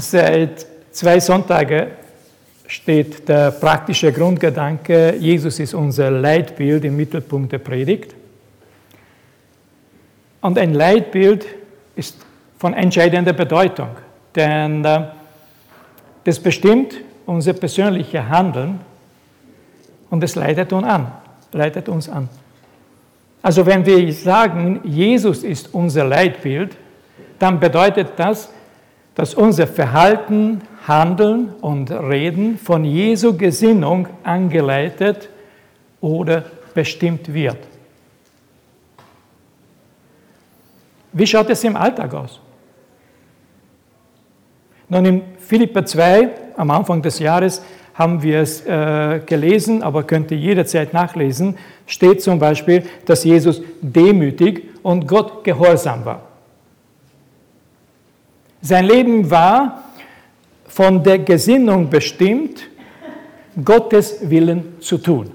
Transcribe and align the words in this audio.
Seit 0.00 0.64
zwei 0.92 1.18
Sonntagen 1.18 1.88
steht 2.68 3.28
der 3.28 3.50
praktische 3.50 4.12
Grundgedanke, 4.12 5.16
Jesus 5.16 5.58
ist 5.58 5.74
unser 5.74 6.08
Leitbild 6.12 6.84
im 6.84 6.96
Mittelpunkt 6.96 7.50
der 7.50 7.58
Predigt. 7.58 8.14
Und 10.40 10.56
ein 10.56 10.72
Leitbild 10.72 11.46
ist 11.96 12.16
von 12.58 12.74
entscheidender 12.74 13.32
Bedeutung, 13.32 13.88
denn 14.36 14.84
äh, 14.84 15.06
das 16.22 16.38
bestimmt 16.38 16.94
unser 17.26 17.54
persönliches 17.54 18.22
Handeln 18.22 18.78
und 20.10 20.22
es 20.22 20.36
leitet 20.36 20.72
uns 20.72 20.86
an. 20.86 21.10
Leitet 21.50 21.88
uns 21.88 22.08
an. 22.08 22.28
Also 23.42 23.66
wenn 23.66 23.84
wir 23.84 24.12
sagen, 24.12 24.80
Jesus 24.84 25.42
ist 25.42 25.74
unser 25.74 26.04
Leitbild, 26.04 26.76
dann 27.40 27.58
bedeutet 27.58 28.10
das, 28.16 28.48
dass 29.18 29.34
unser 29.34 29.66
Verhalten, 29.66 30.62
Handeln 30.86 31.52
und 31.60 31.90
Reden 31.90 32.56
von 32.56 32.84
Jesu 32.84 33.36
Gesinnung 33.36 34.06
angeleitet 34.22 35.28
oder 36.00 36.44
bestimmt 36.72 37.34
wird. 37.34 37.56
Wie 41.12 41.26
schaut 41.26 41.50
es 41.50 41.64
im 41.64 41.74
Alltag 41.74 42.14
aus? 42.14 42.40
Nun, 44.88 45.04
in 45.04 45.22
Philippa 45.40 45.84
2, 45.84 46.30
am 46.56 46.70
Anfang 46.70 47.02
des 47.02 47.18
Jahres, 47.18 47.60
haben 47.94 48.22
wir 48.22 48.42
es 48.42 48.64
äh, 48.64 49.20
gelesen, 49.26 49.82
aber 49.82 50.04
könnt 50.04 50.30
ihr 50.30 50.38
jederzeit 50.38 50.92
nachlesen, 50.92 51.58
steht 51.86 52.22
zum 52.22 52.38
Beispiel, 52.38 52.84
dass 53.04 53.24
Jesus 53.24 53.62
demütig 53.80 54.68
und 54.84 55.08
Gott 55.08 55.42
gehorsam 55.42 56.04
war. 56.04 56.27
Sein 58.68 58.84
Leben 58.84 59.30
war 59.30 59.82
von 60.66 61.02
der 61.02 61.20
Gesinnung 61.20 61.88
bestimmt, 61.88 62.68
Gottes 63.64 64.28
Willen 64.28 64.78
zu 64.78 64.98
tun. 64.98 65.30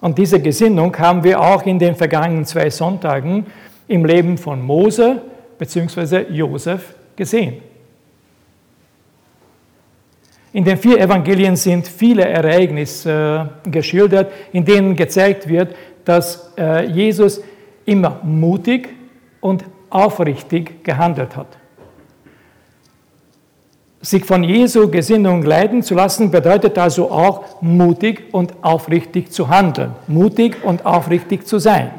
Und 0.00 0.16
diese 0.16 0.40
Gesinnung 0.40 0.96
haben 0.96 1.24
wir 1.24 1.40
auch 1.40 1.66
in 1.66 1.80
den 1.80 1.96
vergangenen 1.96 2.44
zwei 2.44 2.70
Sonntagen 2.70 3.46
im 3.88 4.04
Leben 4.04 4.38
von 4.38 4.62
Mose 4.62 5.20
bzw. 5.58 6.32
Josef 6.32 6.94
gesehen. 7.16 7.60
In 10.52 10.62
den 10.62 10.78
vier 10.78 11.00
Evangelien 11.00 11.56
sind 11.56 11.88
viele 11.88 12.24
Ereignisse 12.24 13.50
äh, 13.66 13.70
geschildert, 13.70 14.30
in 14.52 14.64
denen 14.64 14.94
gezeigt 14.94 15.48
wird, 15.48 15.74
dass 16.04 16.52
äh, 16.56 16.86
Jesus 16.86 17.40
immer 17.84 18.20
mutig 18.22 18.90
und 19.40 19.64
aufrichtig 19.90 20.84
gehandelt 20.84 21.36
hat. 21.36 21.58
Sich 24.00 24.24
von 24.24 24.44
Jesu 24.44 24.88
Gesinnung 24.88 25.42
leiten 25.42 25.82
zu 25.82 25.94
lassen, 25.94 26.30
bedeutet 26.30 26.78
also 26.78 27.10
auch 27.10 27.60
mutig 27.60 28.32
und 28.32 28.54
aufrichtig 28.62 29.32
zu 29.32 29.48
handeln, 29.48 29.92
mutig 30.06 30.62
und 30.62 30.86
aufrichtig 30.86 31.46
zu 31.46 31.58
sein. 31.58 31.90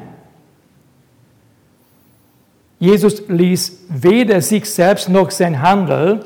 Jesus 2.79 3.27
ließ 3.27 3.87
weder 3.89 4.41
sich 4.41 4.69
selbst 4.69 5.09
noch 5.09 5.31
sein 5.31 5.61
Handeln 5.61 6.21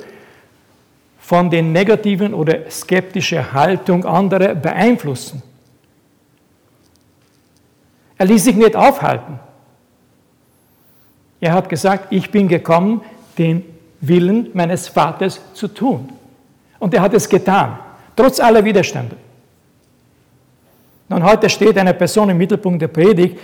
von 1.17 1.49
den 1.49 1.71
negativen 1.71 2.33
oder 2.33 2.69
skeptischen 2.69 3.53
Haltung 3.53 4.05
anderer 4.05 4.53
beeinflussen. 4.53 5.41
Er 8.17 8.27
ließ 8.27 8.43
sich 8.43 8.55
nicht 8.55 8.75
aufhalten. 8.75 9.39
Er 11.43 11.51
hat 11.51 11.67
gesagt, 11.67 12.07
ich 12.09 12.31
bin 12.31 12.47
gekommen, 12.47 13.01
den 13.37 13.65
Willen 13.99 14.49
meines 14.53 14.87
Vaters 14.87 15.41
zu 15.53 15.67
tun. 15.67 16.07
Und 16.79 16.93
er 16.93 17.01
hat 17.01 17.13
es 17.13 17.27
getan, 17.27 17.77
trotz 18.15 18.39
aller 18.39 18.63
Widerstände. 18.63 19.17
Und 21.09 21.21
heute 21.21 21.49
steht 21.49 21.77
eine 21.77 21.93
Person 21.93 22.29
im 22.29 22.37
Mittelpunkt 22.37 22.81
der 22.81 22.87
Predigt, 22.87 23.37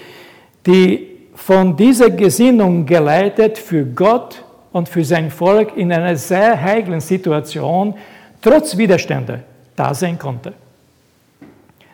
die 0.66 1.28
von 1.36 1.76
dieser 1.76 2.10
Gesinnung 2.10 2.86
geleitet 2.86 3.58
für 3.58 3.84
Gott 3.84 4.46
und 4.72 4.88
für 4.88 5.04
sein 5.04 5.30
Volk 5.30 5.76
in 5.76 5.92
einer 5.92 6.16
sehr 6.16 6.62
heiklen 6.62 7.02
Situation 7.02 7.96
trotz 8.42 8.78
Widerstände 8.78 9.44
da 9.76 9.94
sein 9.94 10.18
konnte. 10.18 10.54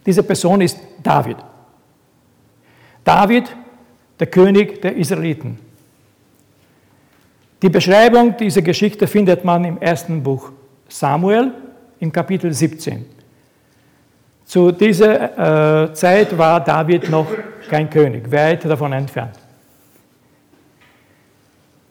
Diese 0.06 0.22
Person 0.22 0.62
ist 0.62 0.78
David. 1.02 1.38
David, 3.04 3.46
der 4.20 4.28
König 4.28 4.84
der 4.84 4.96
Israeliten. 4.96 5.65
Die 7.66 7.72
Beschreibung 7.72 8.38
dieser 8.38 8.62
Geschichte 8.62 9.08
findet 9.08 9.44
man 9.44 9.66
im 9.66 9.82
ersten 9.82 10.22
Buch 10.22 10.52
Samuel 10.88 11.52
im 12.00 12.12
Kapitel 12.12 12.54
17. 12.54 13.04
Zu 14.46 14.72
dieser 14.72 15.86
äh, 15.88 15.94
Zeit 15.96 16.38
war 16.38 16.64
David 16.64 17.10
noch 17.10 17.26
kein 17.68 17.90
König, 17.90 18.32
weit 18.32 18.66
davon 18.66 18.94
entfernt. 18.94 19.40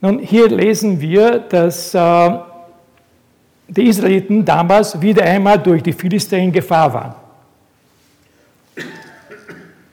Nun, 0.00 0.20
hier 0.20 0.46
lesen 0.46 1.00
wir, 1.00 1.40
dass 1.40 1.92
äh, 1.92 2.38
die 3.66 3.88
Israeliten 3.88 4.44
damals 4.44 5.00
wieder 5.00 5.24
einmal 5.24 5.58
durch 5.58 5.82
die 5.82 5.92
Philister 5.92 6.38
in 6.38 6.52
Gefahr 6.52 6.94
waren. 6.94 7.14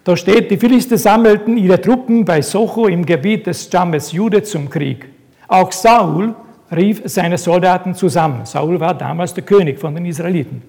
Da 0.03 0.15
steht, 0.15 0.51
die 0.51 0.57
Philister 0.57 0.99
sammelten 0.99 1.57
ihre 1.57 1.81
Truppen 1.81 2.23
bei 2.23 2.43
Socho 2.43 2.85
im 2.85 3.03
Gebiet 3.03 3.47
des 3.47 3.63
Stammes 3.63 4.11
Jude 4.11 4.43
zum 4.43 4.69
Krieg. 4.69 5.10
Auch 5.51 5.73
Saul 5.73 6.33
rief 6.73 7.01
seine 7.03 7.37
Soldaten 7.37 7.93
zusammen. 7.93 8.45
Saul 8.45 8.79
war 8.79 8.93
damals 8.93 9.33
der 9.33 9.43
König 9.43 9.79
von 9.79 9.93
den 9.93 10.05
Israeliten. 10.05 10.63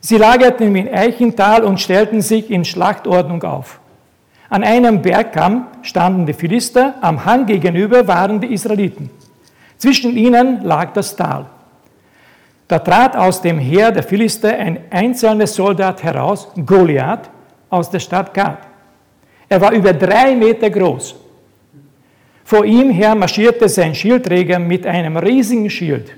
Sie 0.00 0.16
lagerten 0.16 0.74
im 0.74 0.92
Eichental 0.92 1.62
und 1.62 1.80
stellten 1.80 2.20
sich 2.20 2.50
in 2.50 2.64
Schlachtordnung 2.64 3.44
auf. 3.44 3.78
An 4.50 4.64
einem 4.64 5.00
Bergkamm 5.00 5.68
standen 5.82 6.26
die 6.26 6.32
Philister, 6.32 6.94
am 7.02 7.24
Hang 7.24 7.46
gegenüber 7.46 8.08
waren 8.08 8.40
die 8.40 8.52
Israeliten. 8.52 9.10
Zwischen 9.78 10.16
ihnen 10.16 10.64
lag 10.64 10.92
das 10.92 11.14
Tal. 11.14 11.46
Da 12.66 12.80
trat 12.80 13.16
aus 13.16 13.42
dem 13.42 13.60
Heer 13.60 13.92
der 13.92 14.02
Philister 14.02 14.58
ein 14.58 14.80
einzelner 14.90 15.46
Soldat 15.46 16.02
heraus, 16.02 16.48
Goliath, 16.66 17.30
aus 17.70 17.90
der 17.90 18.00
Stadt 18.00 18.34
Gad. 18.34 18.58
Er 19.48 19.60
war 19.60 19.70
über 19.70 19.92
drei 19.92 20.34
Meter 20.34 20.68
groß. 20.68 21.14
Vor 22.44 22.64
ihm 22.64 22.90
her 22.90 23.14
marschierte 23.14 23.68
sein 23.68 23.94
Schildträger 23.94 24.58
mit 24.58 24.86
einem 24.86 25.16
riesigen 25.16 25.70
Schild. 25.70 26.12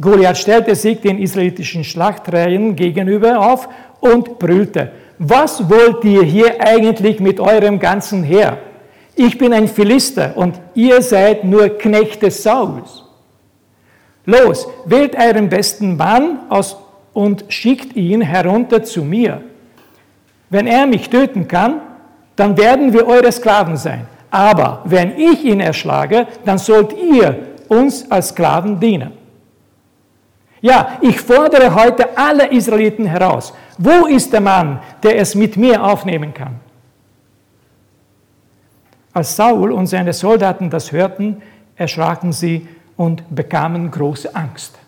Goliath 0.00 0.38
stellte 0.38 0.74
sich 0.74 1.00
den 1.00 1.18
israelitischen 1.18 1.84
Schlachtreihen 1.84 2.74
gegenüber 2.74 3.38
auf 3.40 3.68
und 4.00 4.38
brüllte, 4.38 4.90
was 5.18 5.70
wollt 5.70 6.02
ihr 6.04 6.24
hier 6.24 6.60
eigentlich 6.60 7.20
mit 7.20 7.38
eurem 7.38 7.78
ganzen 7.78 8.24
Heer? 8.24 8.58
Ich 9.14 9.38
bin 9.38 9.52
ein 9.52 9.68
Philister 9.68 10.36
und 10.36 10.60
ihr 10.74 11.00
seid 11.02 11.44
nur 11.44 11.78
Knechte 11.78 12.30
Sauls. 12.30 13.04
Los, 14.24 14.66
wählt 14.86 15.16
euren 15.16 15.48
besten 15.48 15.96
Mann 15.96 16.40
aus 16.48 16.76
und 17.12 17.44
schickt 17.48 17.94
ihn 17.94 18.22
herunter 18.22 18.82
zu 18.82 19.02
mir. 19.04 19.42
Wenn 20.50 20.66
er 20.66 20.86
mich 20.86 21.08
töten 21.08 21.46
kann, 21.46 21.80
dann 22.34 22.56
werden 22.56 22.92
wir 22.92 23.06
eure 23.06 23.30
Sklaven 23.30 23.76
sein. 23.76 24.06
Aber 24.32 24.80
wenn 24.86 25.18
ich 25.18 25.44
ihn 25.44 25.60
erschlage, 25.60 26.26
dann 26.46 26.56
sollt 26.56 26.94
ihr 26.94 27.48
uns 27.68 28.10
als 28.10 28.30
Sklaven 28.30 28.80
dienen. 28.80 29.12
Ja, 30.62 30.98
ich 31.02 31.20
fordere 31.20 31.74
heute 31.74 32.16
alle 32.16 32.50
Israeliten 32.50 33.04
heraus. 33.04 33.52
Wo 33.76 34.06
ist 34.06 34.32
der 34.32 34.40
Mann, 34.40 34.80
der 35.02 35.18
es 35.18 35.34
mit 35.34 35.58
mir 35.58 35.84
aufnehmen 35.84 36.32
kann? 36.32 36.60
Als 39.12 39.36
Saul 39.36 39.70
und 39.70 39.86
seine 39.86 40.14
Soldaten 40.14 40.70
das 40.70 40.92
hörten, 40.92 41.42
erschraken 41.76 42.32
sie 42.32 42.66
und 42.96 43.22
bekamen 43.34 43.90
große 43.90 44.34
Angst. 44.34 44.78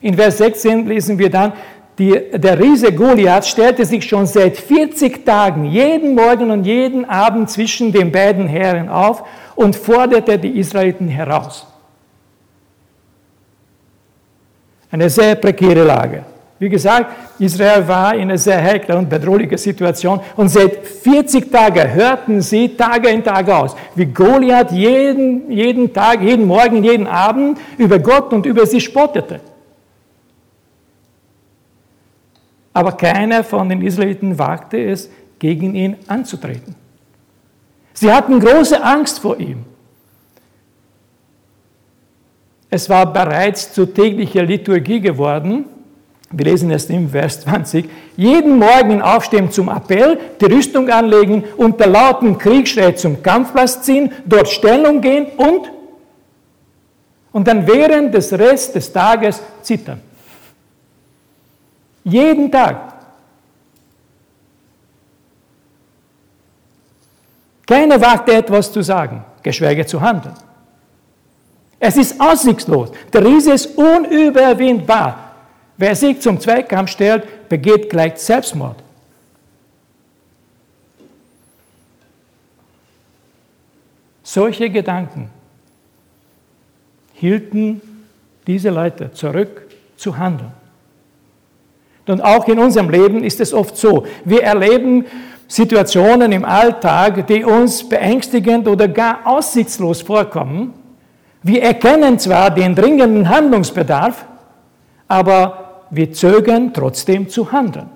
In 0.00 0.14
Vers 0.14 0.38
16 0.38 0.86
lesen 0.86 1.18
wir 1.18 1.28
dann, 1.28 1.52
die, 1.98 2.18
der 2.34 2.58
Riese 2.58 2.92
Goliath 2.92 3.46
stellte 3.46 3.84
sich 3.84 4.04
schon 4.04 4.26
seit 4.26 4.56
40 4.56 5.26
Tagen 5.26 5.66
jeden 5.66 6.14
Morgen 6.14 6.50
und 6.50 6.64
jeden 6.64 7.04
Abend 7.04 7.50
zwischen 7.50 7.92
den 7.92 8.10
beiden 8.10 8.48
Heeren 8.48 8.88
auf 8.88 9.24
und 9.54 9.76
forderte 9.76 10.38
die 10.38 10.58
Israeliten 10.58 11.08
heraus. 11.08 11.66
Eine 14.90 15.10
sehr 15.10 15.34
prekäre 15.34 15.84
Lage. 15.84 16.24
Wie 16.58 16.68
gesagt, 16.68 17.40
Israel 17.40 17.86
war 17.88 18.14
in 18.14 18.22
einer 18.22 18.38
sehr 18.38 18.62
heiklen 18.62 18.98
und 18.98 19.10
bedrohlichen 19.10 19.58
Situation 19.58 20.20
und 20.36 20.48
seit 20.48 20.86
40 20.86 21.50
Tagen 21.50 21.92
hörten 21.92 22.40
sie 22.40 22.68
Tage 22.76 23.08
in 23.08 23.24
Tage 23.24 23.54
aus, 23.54 23.74
wie 23.96 24.06
Goliath 24.06 24.70
jeden, 24.70 25.50
jeden 25.50 25.92
Tag, 25.92 26.22
jeden 26.22 26.46
Morgen, 26.46 26.84
jeden 26.84 27.06
Abend 27.06 27.58
über 27.78 27.98
Gott 27.98 28.32
und 28.32 28.46
über 28.46 28.64
sie 28.64 28.80
spottete. 28.80 29.40
Aber 32.72 32.92
keiner 32.92 33.44
von 33.44 33.68
den 33.68 33.82
Israeliten 33.82 34.38
wagte 34.38 34.78
es, 34.78 35.10
gegen 35.38 35.74
ihn 35.74 35.96
anzutreten. 36.06 36.74
Sie 37.94 38.12
hatten 38.12 38.40
große 38.40 38.82
Angst 38.82 39.18
vor 39.18 39.38
ihm. 39.38 39.64
Es 42.70 42.88
war 42.88 43.12
bereits 43.12 43.72
zur 43.72 43.92
täglichen 43.92 44.46
Liturgie 44.46 45.00
geworden. 45.00 45.66
Wir 46.30 46.46
lesen 46.46 46.70
es 46.70 46.88
im 46.88 47.10
Vers 47.10 47.42
20. 47.42 47.84
Jeden 48.16 48.58
Morgen 48.58 49.02
aufstehen 49.02 49.50
zum 49.50 49.68
Appell, 49.68 50.18
die 50.40 50.46
Rüstung 50.46 50.88
anlegen, 50.88 51.44
unter 51.58 51.86
lauten 51.86 52.38
Kriegsschrei 52.38 52.92
zum 52.92 53.22
Kampfplatz 53.22 53.82
ziehen, 53.82 54.10
dort 54.24 54.48
Stellung 54.48 55.02
gehen 55.02 55.26
und, 55.36 55.70
und 57.32 57.46
dann 57.46 57.66
während 57.66 58.14
des 58.14 58.32
Rest 58.32 58.74
des 58.74 58.90
Tages 58.90 59.42
zittern. 59.60 60.00
Jeden 62.04 62.50
Tag. 62.50 62.92
Keiner 67.66 68.00
wagte 68.00 68.34
etwas 68.34 68.72
zu 68.72 68.82
sagen, 68.82 69.24
geschweige 69.42 69.86
zu 69.86 70.00
handeln. 70.00 70.34
Es 71.78 71.96
ist 71.96 72.20
aussichtslos. 72.20 72.90
Der 73.12 73.24
Riese 73.24 73.52
ist 73.52 73.76
unüberwindbar. 73.76 75.32
Wer 75.76 75.96
sich 75.96 76.20
zum 76.20 76.38
Zweikampf 76.38 76.90
stellt, 76.90 77.48
begeht 77.48 77.90
gleich 77.90 78.18
Selbstmord. 78.18 78.76
Solche 84.22 84.70
Gedanken 84.70 85.30
hielten 87.14 87.80
diese 88.46 88.70
Leute 88.70 89.12
zurück 89.12 89.68
zu 89.96 90.16
handeln. 90.16 90.52
Und 92.06 92.22
auch 92.22 92.48
in 92.48 92.58
unserem 92.58 92.90
Leben 92.90 93.22
ist 93.22 93.40
es 93.40 93.54
oft 93.54 93.76
so. 93.76 94.04
Wir 94.24 94.42
erleben 94.42 95.04
Situationen 95.46 96.32
im 96.32 96.44
Alltag, 96.44 97.26
die 97.26 97.44
uns 97.44 97.88
beängstigend 97.88 98.66
oder 98.66 98.88
gar 98.88 99.26
aussichtslos 99.26 100.02
vorkommen. 100.02 100.72
Wir 101.42 101.62
erkennen 101.62 102.18
zwar 102.18 102.50
den 102.50 102.74
dringenden 102.74 103.28
Handlungsbedarf, 103.28 104.24
aber 105.08 105.84
wir 105.90 106.12
zögern 106.12 106.72
trotzdem 106.72 107.28
zu 107.28 107.52
handeln. 107.52 107.90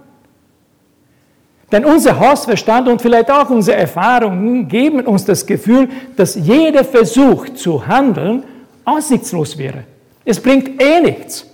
Denn 1.73 1.85
unser 1.85 2.21
Hausverstand 2.21 2.89
und 2.89 3.03
vielleicht 3.03 3.31
auch 3.31 3.51
unsere 3.51 3.77
Erfahrungen 3.77 4.69
geben 4.69 5.01
uns 5.01 5.25
das 5.25 5.45
Gefühl, 5.45 5.89
dass 6.17 6.37
jeder 6.37 6.85
Versuch 6.85 7.49
zu 7.55 7.87
handeln 7.87 8.45
aussichtslos 8.85 9.59
wäre. 9.59 9.85
Es 10.25 10.41
bringt 10.41 10.81
eh 10.81 11.01
nichts. 11.01 11.47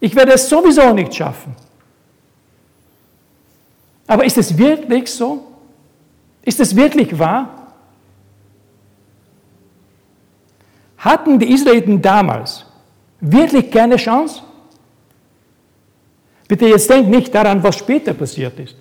Ich 0.00 0.14
werde 0.14 0.32
es 0.32 0.48
sowieso 0.48 0.92
nicht 0.92 1.14
schaffen. 1.14 1.54
Aber 4.06 4.24
ist 4.24 4.38
es 4.38 4.56
wirklich 4.56 5.10
so? 5.10 5.46
Ist 6.42 6.60
es 6.60 6.74
wirklich 6.74 7.18
wahr? 7.18 7.72
Hatten 10.96 11.38
die 11.38 11.52
Israeliten 11.52 12.00
damals 12.00 12.64
wirklich 13.20 13.70
keine 13.70 13.96
Chance? 13.96 14.42
Bitte 16.48 16.66
jetzt 16.66 16.88
denkt 16.88 17.10
nicht 17.10 17.34
daran, 17.34 17.62
was 17.62 17.76
später 17.76 18.14
passiert 18.14 18.58
ist. 18.58 18.74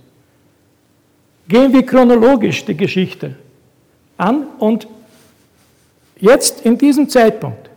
Gehen 1.48 1.74
wir 1.74 1.86
chronologisch 1.86 2.64
die 2.66 2.76
Geschichte 2.76 3.36
an 4.18 4.48
und 4.60 4.88
jetzt 6.20 6.66
in 6.66 6.78
diesem 6.78 7.10
Zeitpunkt, 7.10 7.70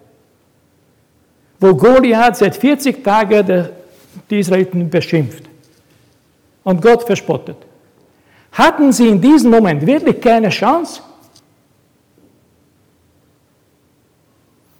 wo 1.60 1.74
Goliath 1.74 2.36
seit 2.36 2.56
40 2.56 3.04
Tagen 3.04 3.68
die 4.28 4.38
Israeliten 4.40 4.88
beschimpft 4.88 5.44
und 6.64 6.80
Gott 6.80 7.04
verspottet, 7.04 7.58
hatten 8.52 8.92
sie 8.92 9.08
in 9.08 9.20
diesem 9.20 9.50
Moment 9.50 9.86
wirklich 9.86 10.20
keine 10.20 10.48
Chance? 10.48 11.02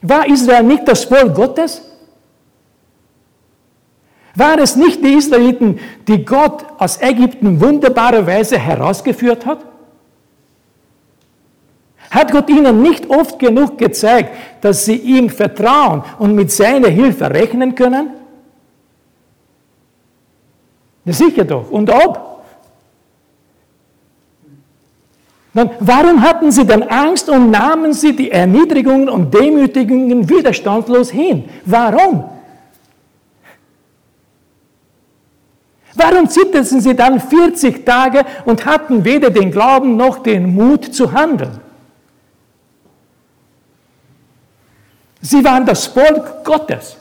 War 0.03 0.27
Israel 0.27 0.63
nicht 0.63 0.89
das 0.89 1.05
Volk 1.05 1.35
Gottes? 1.35 1.83
Waren 4.35 4.61
es 4.61 4.77
nicht 4.77 5.05
die 5.05 5.15
Israeliten, 5.15 5.79
die 6.09 6.25
Gott 6.25 6.65
aus 6.79 7.01
Ägypten 7.03 7.61
wunderbarerweise 7.61 8.59
herausgeführt 8.59 9.45
hat? 9.45 9.70
Hat 12.11 12.33
Gott 12.33 12.51
ihnen 12.51 12.83
nicht 12.83 13.09
oft 13.09 13.39
genug 13.39 13.79
gezeigt, 13.79 14.37
dass 14.61 14.85
sie 14.85 14.97
ihm 14.97 15.31
vertrauen 15.31 16.03
und 16.19 16.35
mit 16.35 16.51
seiner 16.51 16.89
Hilfe 16.89 17.31
rechnen 17.31 17.75
können? 17.77 18.11
Ja, 21.05 21.13
sicher 21.13 21.45
doch. 21.45 21.71
Und 21.71 21.89
ob? 21.89 22.43
Dann, 25.55 25.71
warum 25.81 26.21
hatten 26.23 26.51
sie 26.51 26.67
dann 26.67 26.83
Angst 26.83 27.29
und 27.29 27.51
nahmen 27.51 27.93
sie 27.93 28.15
die 28.15 28.31
Erniedrigungen 28.31 29.09
und 29.09 29.33
Demütigungen 29.33 30.29
widerstandslos 30.29 31.11
hin? 31.11 31.49
Warum? 31.65 32.25
Warum 35.95 36.29
zitterten 36.29 36.81
sie 36.81 36.95
dann 36.95 37.21
40 37.21 37.85
Tage 37.85 38.25
und 38.45 38.65
hatten 38.67 39.05
weder 39.05 39.31
den 39.31 39.51
Glauben 39.51 39.97
noch 39.97 40.19
den 40.19 40.55
Mut 40.55 40.85
zu 40.95 41.13
handeln? 41.13 41.70
Sie 45.21 45.45
waren 45.45 45.67
das 45.67 45.87
Volk 45.87 46.45
Gottes. 46.45 46.97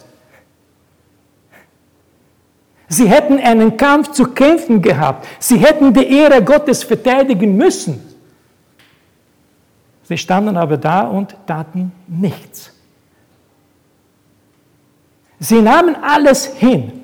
Sie 2.89 3.07
hätten 3.07 3.39
einen 3.39 3.77
Kampf 3.77 4.11
zu 4.11 4.25
kämpfen 4.25 4.81
gehabt. 4.81 5.27
Sie 5.39 5.57
hätten 5.57 5.93
die 5.93 6.11
Ehre 6.11 6.43
Gottes 6.43 6.83
verteidigen 6.83 7.55
müssen. 7.55 8.03
Sie 10.03 10.17
standen 10.17 10.57
aber 10.57 10.75
da 10.75 11.01
und 11.01 11.35
taten 11.45 11.91
nichts. 12.07 12.71
Sie 15.39 15.61
nahmen 15.61 15.95
alles 15.95 16.47
hin. 16.47 16.99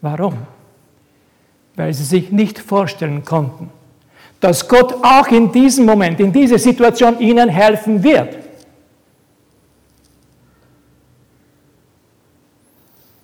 Warum? 0.00 0.34
Weil 1.74 1.92
sie 1.92 2.04
sich 2.04 2.30
nicht 2.30 2.60
vorstellen 2.60 3.24
konnten, 3.24 3.70
dass 4.40 4.68
Gott 4.68 4.94
auch 5.02 5.26
in 5.28 5.50
diesem 5.50 5.84
Moment, 5.84 6.20
in 6.20 6.32
dieser 6.32 6.58
Situation 6.58 7.18
ihnen 7.18 7.48
helfen 7.48 8.02
wird. 8.02 8.41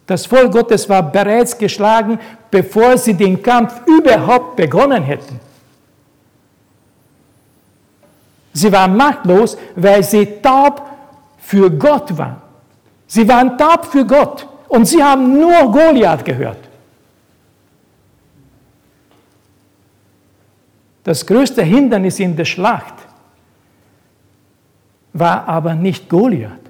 Das 0.08 0.25
Volk 0.25 0.52
Gottes 0.52 0.88
war 0.88 1.02
bereits 1.02 1.56
geschlagen, 1.56 2.19
bevor 2.50 2.96
sie 2.96 3.12
den 3.12 3.43
Kampf 3.43 3.82
überhaupt 3.87 4.56
begonnen 4.56 5.02
hätten. 5.02 5.38
Sie 8.54 8.73
waren 8.73 8.97
machtlos, 8.97 9.59
weil 9.76 10.02
sie 10.02 10.25
taub 10.40 10.82
für 11.37 11.71
Gott 11.71 12.16
waren. 12.16 12.40
Sie 13.06 13.28
waren 13.28 13.59
taub 13.59 13.85
für 13.85 14.06
Gott 14.06 14.49
und 14.68 14.87
sie 14.87 15.04
haben 15.04 15.38
nur 15.38 15.71
Goliath 15.71 16.25
gehört. 16.25 16.56
Das 21.04 21.26
größte 21.26 21.62
Hindernis 21.62 22.18
in 22.18 22.35
der 22.35 22.47
Schlacht 22.47 22.94
war 25.12 25.47
aber 25.47 25.75
nicht 25.75 26.09
Goliath, 26.09 26.67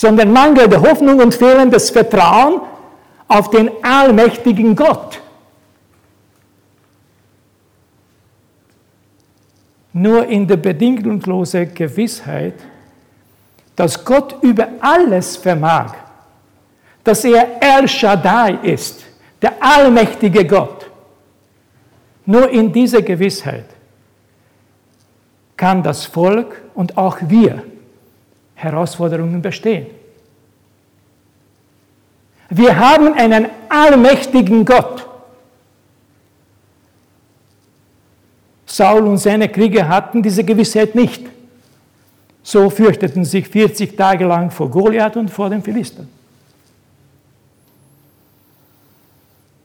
sondern 0.00 0.32
mangelnde 0.32 0.80
Hoffnung 0.80 1.18
und 1.20 1.34
fehlendes 1.34 1.90
Vertrauen 1.90 2.62
auf 3.28 3.50
den 3.50 3.70
allmächtigen 3.82 4.74
Gott. 4.74 5.20
nur 9.92 10.24
in 10.26 10.46
der 10.46 10.56
bedingungslosen 10.56 11.74
Gewissheit, 11.74 12.54
dass 13.74 14.04
Gott 14.04 14.36
über 14.40 14.68
alles 14.80 15.36
vermag, 15.36 15.94
dass 17.02 17.24
er 17.24 17.60
El 17.60 17.88
Shaddai 17.88 18.52
ist, 18.62 19.04
der 19.42 19.52
allmächtige 19.60 20.46
Gott. 20.46 20.88
Nur 22.24 22.48
in 22.50 22.72
dieser 22.72 23.02
Gewissheit 23.02 23.66
kann 25.56 25.82
das 25.82 26.06
Volk 26.06 26.62
und 26.74 26.96
auch 26.96 27.18
wir 27.22 27.64
Herausforderungen 28.62 29.40
bestehen. 29.40 29.86
Wir 32.50 32.78
haben 32.78 33.14
einen 33.14 33.46
allmächtigen 33.68 34.64
Gott. 34.64 35.06
Saul 38.66 39.06
und 39.06 39.18
seine 39.18 39.48
Krieger 39.48 39.88
hatten 39.88 40.22
diese 40.22 40.44
Gewissheit 40.44 40.94
nicht. 40.94 41.24
So 42.42 42.68
fürchteten 42.68 43.24
sich 43.24 43.48
40 43.48 43.96
Tage 43.96 44.24
lang 44.26 44.50
vor 44.50 44.70
Goliath 44.70 45.16
und 45.16 45.30
vor 45.30 45.48
den 45.48 45.62
Philistern. 45.62 46.08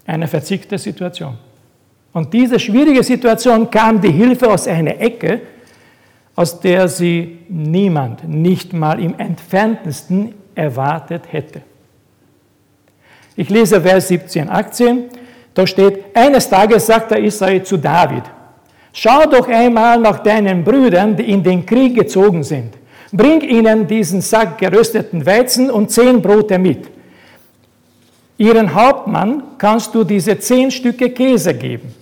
Eine 0.05 0.27
verzickte 0.27 0.77
Situation. 0.77 1.37
Und 2.13 2.33
diese 2.33 2.59
schwierige 2.59 3.03
Situation 3.03 3.69
kam 3.69 3.99
die 3.99 4.11
Hilfe 4.11 4.49
aus 4.49 4.67
einer 4.67 4.99
Ecke, 4.99 5.41
aus 6.35 6.59
der 6.59 6.87
sie 6.87 7.39
niemand, 7.47 8.27
nicht 8.27 8.73
mal 8.73 8.99
im 9.01 9.17
entferntesten 9.17 10.35
erwartet 10.53 11.23
hätte. 11.31 11.61
Ich 13.35 13.49
lese 13.49 13.81
Vers 13.81 14.07
17, 14.09 14.49
18. 14.49 15.03
Da 15.53 15.65
steht, 15.65 16.15
eines 16.15 16.49
Tages 16.49 16.85
sagte 16.85 17.17
Israel 17.17 17.63
zu 17.63 17.77
David, 17.77 18.23
Schau 18.97 19.25
doch 19.25 19.49
einmal 19.49 19.99
nach 19.99 20.19
deinen 20.19 20.63
Brüdern, 20.63 21.17
die 21.17 21.29
in 21.29 21.43
den 21.43 21.65
Krieg 21.65 21.95
gezogen 21.95 22.43
sind. 22.43 22.75
Bring 23.11 23.41
ihnen 23.41 23.85
diesen 23.85 24.21
Sack 24.21 24.57
gerösteten 24.57 25.25
Weizen 25.25 25.69
und 25.69 25.91
zehn 25.91 26.21
Brote 26.21 26.57
mit. 26.57 26.87
Ihren 28.37 28.73
Hauptmann 28.73 29.43
kannst 29.57 29.93
du 29.93 30.05
diese 30.05 30.39
zehn 30.39 30.71
Stücke 30.71 31.09
Käse 31.09 31.53
geben. 31.53 31.93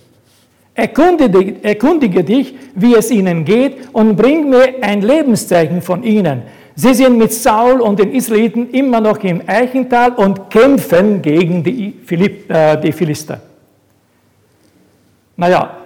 Erkundige, 0.74 2.24
dich, 2.24 2.54
wie 2.74 2.94
es 2.94 3.10
ihnen 3.10 3.44
geht 3.44 3.88
und 3.92 4.16
bring 4.16 4.50
mir 4.50 4.82
ein 4.82 5.02
Lebenszeichen 5.02 5.80
von 5.80 6.02
ihnen. 6.02 6.42
Sie 6.74 6.92
sind 6.92 7.16
mit 7.16 7.32
Saul 7.32 7.80
und 7.80 8.00
den 8.00 8.12
Israeliten 8.12 8.70
immer 8.70 9.00
noch 9.00 9.22
im 9.22 9.42
Eichental 9.46 10.14
und 10.14 10.50
kämpfen 10.50 11.22
gegen 11.22 11.62
die, 11.62 11.94
Philipp, 12.04 12.50
äh, 12.50 12.76
die 12.80 12.90
Philister. 12.90 13.40
Naja, 15.36 15.76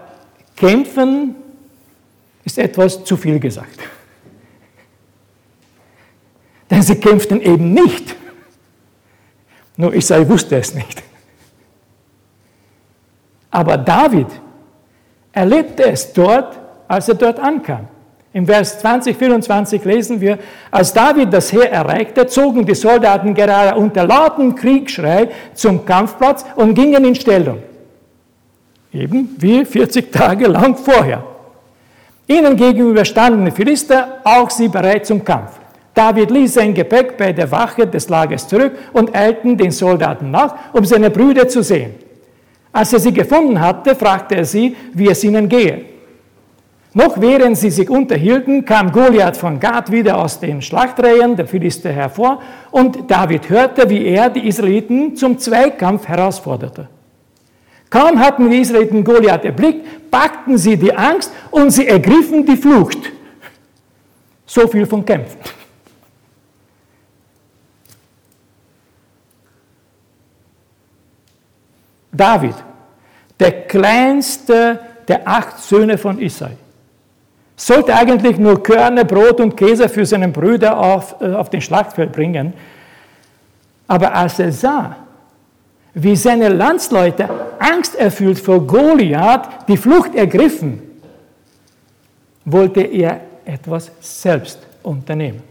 kämpfen 0.57 1.35
ist 2.45 2.57
etwas 2.57 3.05
zu 3.05 3.19
viel 3.19 3.39
gesagt. 3.39 3.79
Denn 6.71 6.81
sie 6.81 6.97
kämpften 6.97 7.43
eben 7.43 7.75
nicht. 7.75 8.17
Nur 9.77 9.93
Israel 9.93 10.27
wusste 10.27 10.57
es 10.57 10.75
nicht. 10.75 11.03
Aber 13.51 13.77
David 13.77 14.29
erlebte 15.39 15.85
es 15.85 16.13
dort, 16.13 16.59
als 16.89 17.09
er 17.09 17.15
dort 17.15 17.39
ankam. 17.39 17.87
Im 18.33 18.45
Vers 18.45 18.81
20, 18.81 19.17
24 19.17 19.85
lesen 19.85 20.21
wir, 20.21 20.39
als 20.71 20.93
David 20.93 21.33
das 21.33 21.53
Heer 21.53 21.71
erreichte, 21.71 22.27
zogen 22.27 22.67
die 22.67 22.75
Soldaten 22.75 23.35
gerade 23.35 23.79
unter 23.79 24.05
lautem 24.05 24.55
Kriegsschrei 24.55 25.29
zum 25.55 25.85
Kampfplatz 25.87 26.45
und 26.57 26.75
gingen 26.75 27.05
in 27.05 27.15
Stellung. 27.15 27.59
Eben 28.93 29.37
wie 29.39 29.65
40 29.65 30.11
Tage 30.11 30.49
lang 30.49 30.77
vorher. 30.77 31.23
Ihnen 32.27 32.57
gegenüber 32.57 33.05
standen 33.05 33.45
die 33.45 33.53
Philister, 33.53 34.19
auch 34.25 34.51
sie 34.51 34.69
bereit 34.69 35.07
zum 35.07 35.25
Kampf. 35.25 35.53
David 35.95 36.31
ließ 36.31 36.55
sein 36.55 36.75
Gepäck 36.75 37.17
bei 37.17 37.33
der 37.33 37.51
Wache 37.51 37.87
des 37.87 38.09
Lagers 38.09 38.49
zurück 38.49 38.73
und 38.93 39.15
eilten 39.15 39.57
den 39.57 39.71
Soldaten 39.71 40.31
nach, 40.31 40.55
um 40.73 40.85
seine 40.85 41.11
Brüder 41.11 41.49
zu 41.49 41.63
sehen. 41.63 42.08
Als 42.79 42.93
er 42.93 43.01
sie 43.01 43.13
gefunden 43.13 43.61
hatte, 43.61 43.97
fragte 43.97 44.37
er 44.37 44.45
sie, 44.45 44.77
wie 44.93 45.09
es 45.09 45.25
ihnen 45.25 45.49
gehe. 45.49 45.85
Noch 46.95 47.21
während 47.21 47.59
sie 47.59 47.71
sich 47.71 47.91
unterhielten, 47.91 48.65
kam 48.65 48.93
Goliath 48.93 49.37
von 49.37 49.59
Gad 49.59 49.91
wieder 49.91 50.17
aus 50.17 50.39
den 50.39 50.63
Schlachtreihen 50.63 51.35
der 51.35 51.49
Philister 51.49 51.91
hervor 51.91 52.41
und 52.71 53.11
David 53.11 53.51
hörte, 53.51 53.91
wie 53.91 54.07
er 54.07 54.31
die 54.31 54.47
Israeliten 54.47 55.17
zum 55.17 55.41
Zweikampf 55.41 56.07
herausforderte. 56.07 56.89
Kaum 57.91 58.21
hatten 58.21 58.49
die 58.49 58.61
Israeliten 58.61 59.03
Goliath 59.03 59.45
erblickt, 59.45 60.13
packten 60.13 60.57
sie 60.57 60.77
die 60.77 60.95
Angst 60.95 61.33
und 61.51 61.73
sie 61.73 61.89
ergriffen 61.89 62.47
die 62.47 62.57
Flucht. 62.57 63.11
So 64.47 64.69
viel 64.69 64.87
von 64.87 65.05
Kämpfen. 65.05 65.41
David, 72.13 72.55
der 73.39 73.67
kleinste 73.67 74.81
der 75.07 75.27
acht 75.27 75.59
Söhne 75.59 75.97
von 75.97 76.21
Isai, 76.21 76.57
sollte 77.57 77.95
eigentlich 77.95 78.39
nur 78.39 78.63
Körner, 78.63 79.05
Brot 79.05 79.41
und 79.41 79.57
Käse 79.57 79.89
für 79.89 80.05
seinen 80.05 80.33
Brüder 80.33 80.79
auf, 80.79 81.17
äh, 81.21 81.33
auf 81.33 81.51
den 81.51 81.61
Schlachtfeld 81.61 82.13
bringen. 82.13 82.53
Aber 83.87 84.15
als 84.15 84.39
er 84.39 84.53
sah, 84.53 84.97
wie 85.95 86.15
seine 86.15 86.51
Landsleute 86.51 87.29
angsterfüllt 87.59 88.39
vor 88.39 88.65
Goliath 88.67 89.67
die 89.67 89.77
Flucht 89.77 90.15
ergriffen, 90.15 90.83
wollte 92.45 92.83
er 92.83 93.21
etwas 93.45 93.91
selbst 94.01 94.61
unternehmen. 94.83 95.43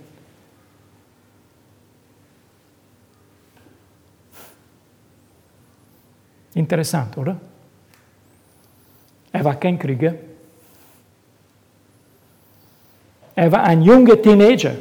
Interessant, 6.54 7.18
oder? 7.18 7.38
Kein 9.56 9.78
Krieger. 9.78 10.16
Er 13.36 13.52
war 13.52 13.64
ein 13.64 13.82
junger 13.82 14.20
Teenager. 14.22 14.76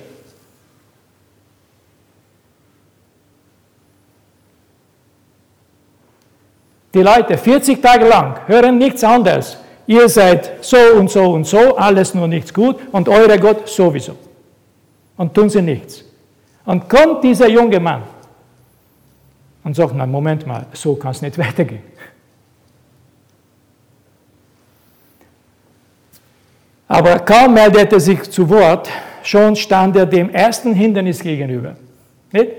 Die 6.94 7.02
Leute 7.02 7.36
40 7.36 7.82
Tage 7.82 8.06
lang 8.06 8.40
hören 8.46 8.78
nichts 8.78 9.04
anderes. 9.04 9.58
Ihr 9.86 10.08
seid 10.08 10.64
so 10.64 10.78
und 10.98 11.10
so 11.10 11.30
und 11.32 11.46
so, 11.46 11.76
alles 11.76 12.14
nur 12.14 12.26
nichts 12.26 12.54
gut 12.54 12.76
und 12.90 13.08
euer 13.10 13.36
Gott 13.36 13.68
sowieso. 13.68 14.16
Und 15.18 15.34
tun 15.34 15.50
sie 15.50 15.60
nichts. 15.60 16.02
Und 16.64 16.88
kommt 16.88 17.22
dieser 17.22 17.48
junge 17.48 17.78
Mann 17.78 18.02
und 19.62 19.76
sagt, 19.76 19.92
na 19.94 20.06
Moment 20.06 20.46
mal, 20.46 20.64
so 20.72 20.96
kann 20.96 21.10
es 21.10 21.20
nicht 21.20 21.36
weitergehen. 21.46 21.82
Aber 26.88 27.18
kaum 27.20 27.54
meldete 27.54 27.96
er 27.96 28.00
sich 28.00 28.30
zu 28.30 28.48
Wort, 28.48 28.88
schon 29.22 29.56
stand 29.56 29.96
er 29.96 30.06
dem 30.06 30.30
ersten 30.30 30.72
Hindernis 30.72 31.20
gegenüber. 31.20 31.76
Nicht? 32.32 32.50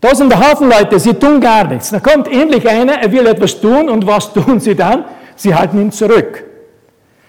Der 0.00 0.50
Haufen 0.50 0.68
Leute, 0.68 0.98
sie 0.98 1.14
tun 1.14 1.40
gar 1.40 1.64
nichts. 1.64 1.90
Da 1.90 2.00
kommt 2.00 2.26
endlich 2.26 2.68
einer, 2.68 2.94
er 2.94 3.12
will 3.12 3.26
etwas 3.26 3.60
tun 3.60 3.88
und 3.88 4.06
was 4.06 4.32
tun 4.34 4.58
sie 4.58 4.74
dann? 4.74 5.04
Sie 5.36 5.54
halten 5.54 5.80
ihn 5.80 5.92
zurück. 5.92 6.44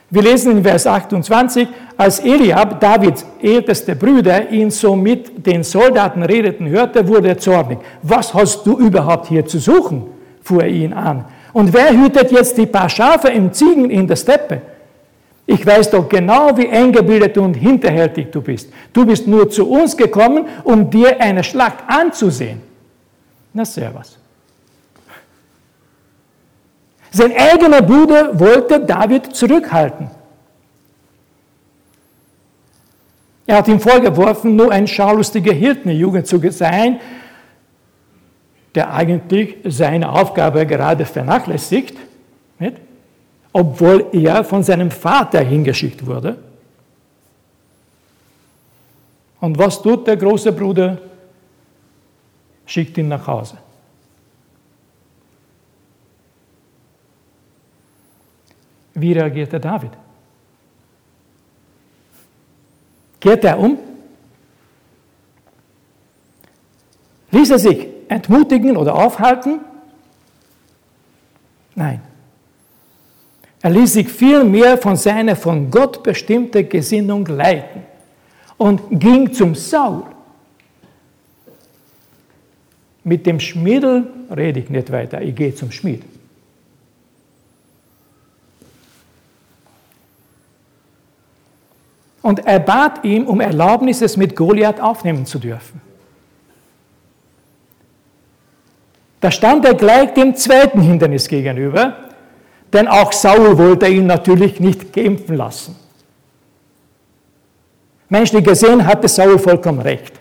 Wir 0.10 0.22
lesen 0.22 0.58
in 0.58 0.64
Vers 0.64 0.86
28, 0.86 1.68
als 1.98 2.20
Eliab, 2.20 2.80
Davids 2.80 3.26
ältester 3.42 3.96
Brüder, 3.96 4.50
ihn 4.50 4.70
so 4.70 4.96
mit 4.96 5.46
den 5.46 5.64
Soldaten 5.64 6.22
redeten 6.22 6.70
hörte, 6.70 7.08
wurde 7.08 7.30
er 7.30 7.38
zornig. 7.38 7.80
Was 8.04 8.34
hast 8.34 8.66
du 8.66 8.78
überhaupt 8.78 9.28
hier 9.28 9.46
zu 9.46 9.60
suchen? 9.60 10.06
fuhr 10.44 10.64
er 10.64 10.70
ihn 10.70 10.94
an. 10.94 11.26
Und 11.54 11.74
wer 11.74 11.92
hütet 11.92 12.32
jetzt 12.32 12.58
die 12.58 12.66
paar 12.66 12.90
Schafe 12.90 13.30
im 13.30 13.54
Ziegen 13.54 13.90
in 13.90 14.08
der 14.08 14.16
Steppe? 14.16 14.62
Ich 15.46 15.66
weiß 15.66 15.92
doch 15.92 16.08
genau, 16.08 16.56
wie 16.58 16.70
eingebildet 16.70 17.38
und 17.38 17.54
hinterhältig 17.56 18.32
du 18.32 18.42
bist. 18.42 18.72
Du 18.94 19.06
bist 19.06 19.28
nur 19.28 19.50
zu 19.50 19.70
uns 19.70 19.98
gekommen, 19.98 20.48
um 20.64 20.90
dir 20.90 21.20
eine 21.20 21.44
Schlacht 21.44 21.80
anzusehen. 21.88 22.62
Na, 23.54 23.66
servus. 23.66 24.18
Sein 27.12 27.34
eigener 27.38 27.82
Bruder 27.82 28.40
wollte 28.40 28.80
David 28.80 29.36
zurückhalten. 29.36 30.10
Er 33.46 33.58
hat 33.58 33.68
ihm 33.68 33.80
vorgeworfen, 33.80 34.56
nur 34.56 34.72
ein 34.72 34.88
schaulustiger 34.88 35.54
Hirtenjugend 35.54 36.26
zu 36.26 36.40
sein, 36.52 37.02
der 38.74 38.94
eigentlich 38.94 39.58
seine 39.66 40.12
Aufgabe 40.12 40.66
gerade 40.66 41.06
vernachlässigt, 41.06 41.96
nicht? 42.58 42.78
Obwohl 43.54 44.08
er 44.12 44.44
von 44.44 44.64
seinem 44.64 44.90
Vater 44.90 45.42
hingeschickt 45.42 46.06
wurde. 46.06 46.38
Und 49.40 49.58
was 49.58 49.82
tut 49.82 50.08
der 50.08 50.18
große 50.18 50.52
Bruder? 50.52 50.98
Schickt 52.66 52.98
ihn 52.98 53.10
nach 53.10 53.28
Hause. 53.28 53.58
Wie 58.96 59.14
reagierte 59.14 59.60
David? 59.60 59.92
Kehrt 63.20 63.44
er 63.44 63.60
um? 63.60 63.78
Ließ 67.32 67.52
er 67.52 67.60
sich 67.60 67.88
entmutigen 68.08 68.78
oder 68.78 68.96
aufhalten? 68.96 69.62
Er 73.64 73.70
ließ 73.70 73.94
sich 73.94 74.10
vielmehr 74.10 74.78
von 74.78 74.98
seiner 74.98 75.38
von 75.38 75.72
Gott 75.72 76.04
bestimmten 76.04 76.68
Gesinnung 76.68 77.26
leiten 77.26 77.84
und 78.58 78.82
ging 78.92 79.32
zum 79.32 79.56
Saul. 79.56 80.04
Mit 83.06 83.26
dem 83.26 83.40
Schmiedel 83.40 84.08
rede 84.36 84.60
ich 84.60 84.70
nicht 84.70 84.92
weiter, 84.92 85.22
ich 85.22 85.34
gehe 85.34 85.56
zum 85.56 85.72
Schmied. 85.72 86.04
Und 92.22 92.46
er 92.46 92.60
bat 92.60 93.06
ihm 93.06 93.28
um 93.28 93.40
Erlaubnis, 93.40 94.02
es 94.02 94.18
mit 94.18 94.36
Goliath 94.36 94.82
aufnehmen 94.82 95.26
zu 95.26 95.40
dürfen. 95.40 95.80
Da 99.22 99.32
stand 99.32 99.64
er 99.64 99.74
gleich 99.74 100.14
dem 100.14 100.36
zweiten 100.36 100.82
Hindernis 100.82 101.30
gegenüber, 101.30 102.10
denn 102.74 102.88
auch 102.88 103.12
Saul 103.14 103.58
wollte 103.58 103.88
ihn 103.88 104.08
natürlich 104.08 104.60
nicht 104.60 104.92
kämpfen 104.92 105.38
lassen. 105.38 105.76
Menschlich 108.10 108.44
gesehen 108.44 108.86
hatte 108.86 109.08
Saul 109.08 109.40
vollkommen 109.40 109.80
recht. 109.80 110.20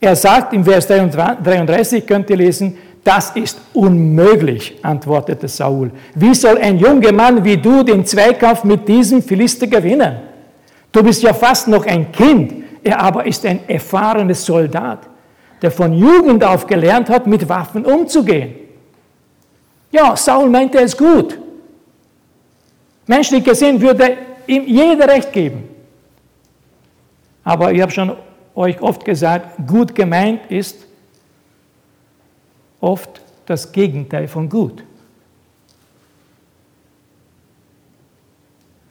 Er 0.00 0.14
sagt 0.14 0.52
im 0.52 0.64
Vers 0.64 0.86
33, 0.86 2.06
könnt 2.06 2.30
ihr 2.30 2.36
lesen, 2.36 2.78
das 3.02 3.30
ist 3.30 3.58
unmöglich, 3.72 4.76
antwortete 4.82 5.48
Saul. 5.48 5.90
Wie 6.14 6.34
soll 6.34 6.58
ein 6.58 6.78
junger 6.78 7.12
Mann 7.12 7.42
wie 7.42 7.56
du 7.56 7.82
den 7.82 8.04
Zweikampf 8.04 8.64
mit 8.64 8.86
diesem 8.86 9.22
Philister 9.22 9.66
gewinnen? 9.66 10.18
Du 10.92 11.02
bist 11.02 11.22
ja 11.22 11.32
fast 11.32 11.68
noch 11.68 11.86
ein 11.86 12.12
Kind, 12.12 12.64
er 12.84 13.00
aber 13.00 13.26
ist 13.26 13.44
ein 13.44 13.60
erfahrener 13.66 14.34
Soldat, 14.34 15.00
der 15.60 15.70
von 15.70 15.92
Jugend 15.92 16.44
auf 16.44 16.66
gelernt 16.66 17.08
hat, 17.08 17.26
mit 17.26 17.48
Waffen 17.48 17.84
umzugehen. 17.84 18.67
Ja, 19.90 20.16
Saul 20.16 20.50
meinte 20.50 20.78
es 20.78 20.96
gut. 20.96 21.38
Menschlich 23.06 23.44
gesehen 23.44 23.80
würde 23.80 24.16
ihm 24.46 24.66
jeder 24.66 25.08
Recht 25.08 25.32
geben. 25.32 25.68
Aber 27.44 27.72
ich 27.72 27.80
habe 27.80 27.90
schon 27.90 28.16
euch 28.54 28.80
oft 28.82 29.04
gesagt, 29.04 29.66
gut 29.66 29.94
gemeint 29.94 30.50
ist 30.50 30.86
oft 32.80 33.20
das 33.46 33.72
Gegenteil 33.72 34.28
von 34.28 34.48
gut. 34.48 34.84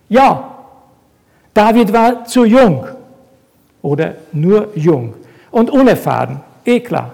Ja, 0.10 0.66
David 1.54 1.92
war 1.92 2.26
zu 2.26 2.46
jung 2.46 2.88
oder 3.82 4.16
nur 4.32 4.70
jung 4.76 5.14
und 5.52 5.70
unerfahren, 5.70 6.42
eh 6.66 6.80
klar. 6.80 7.14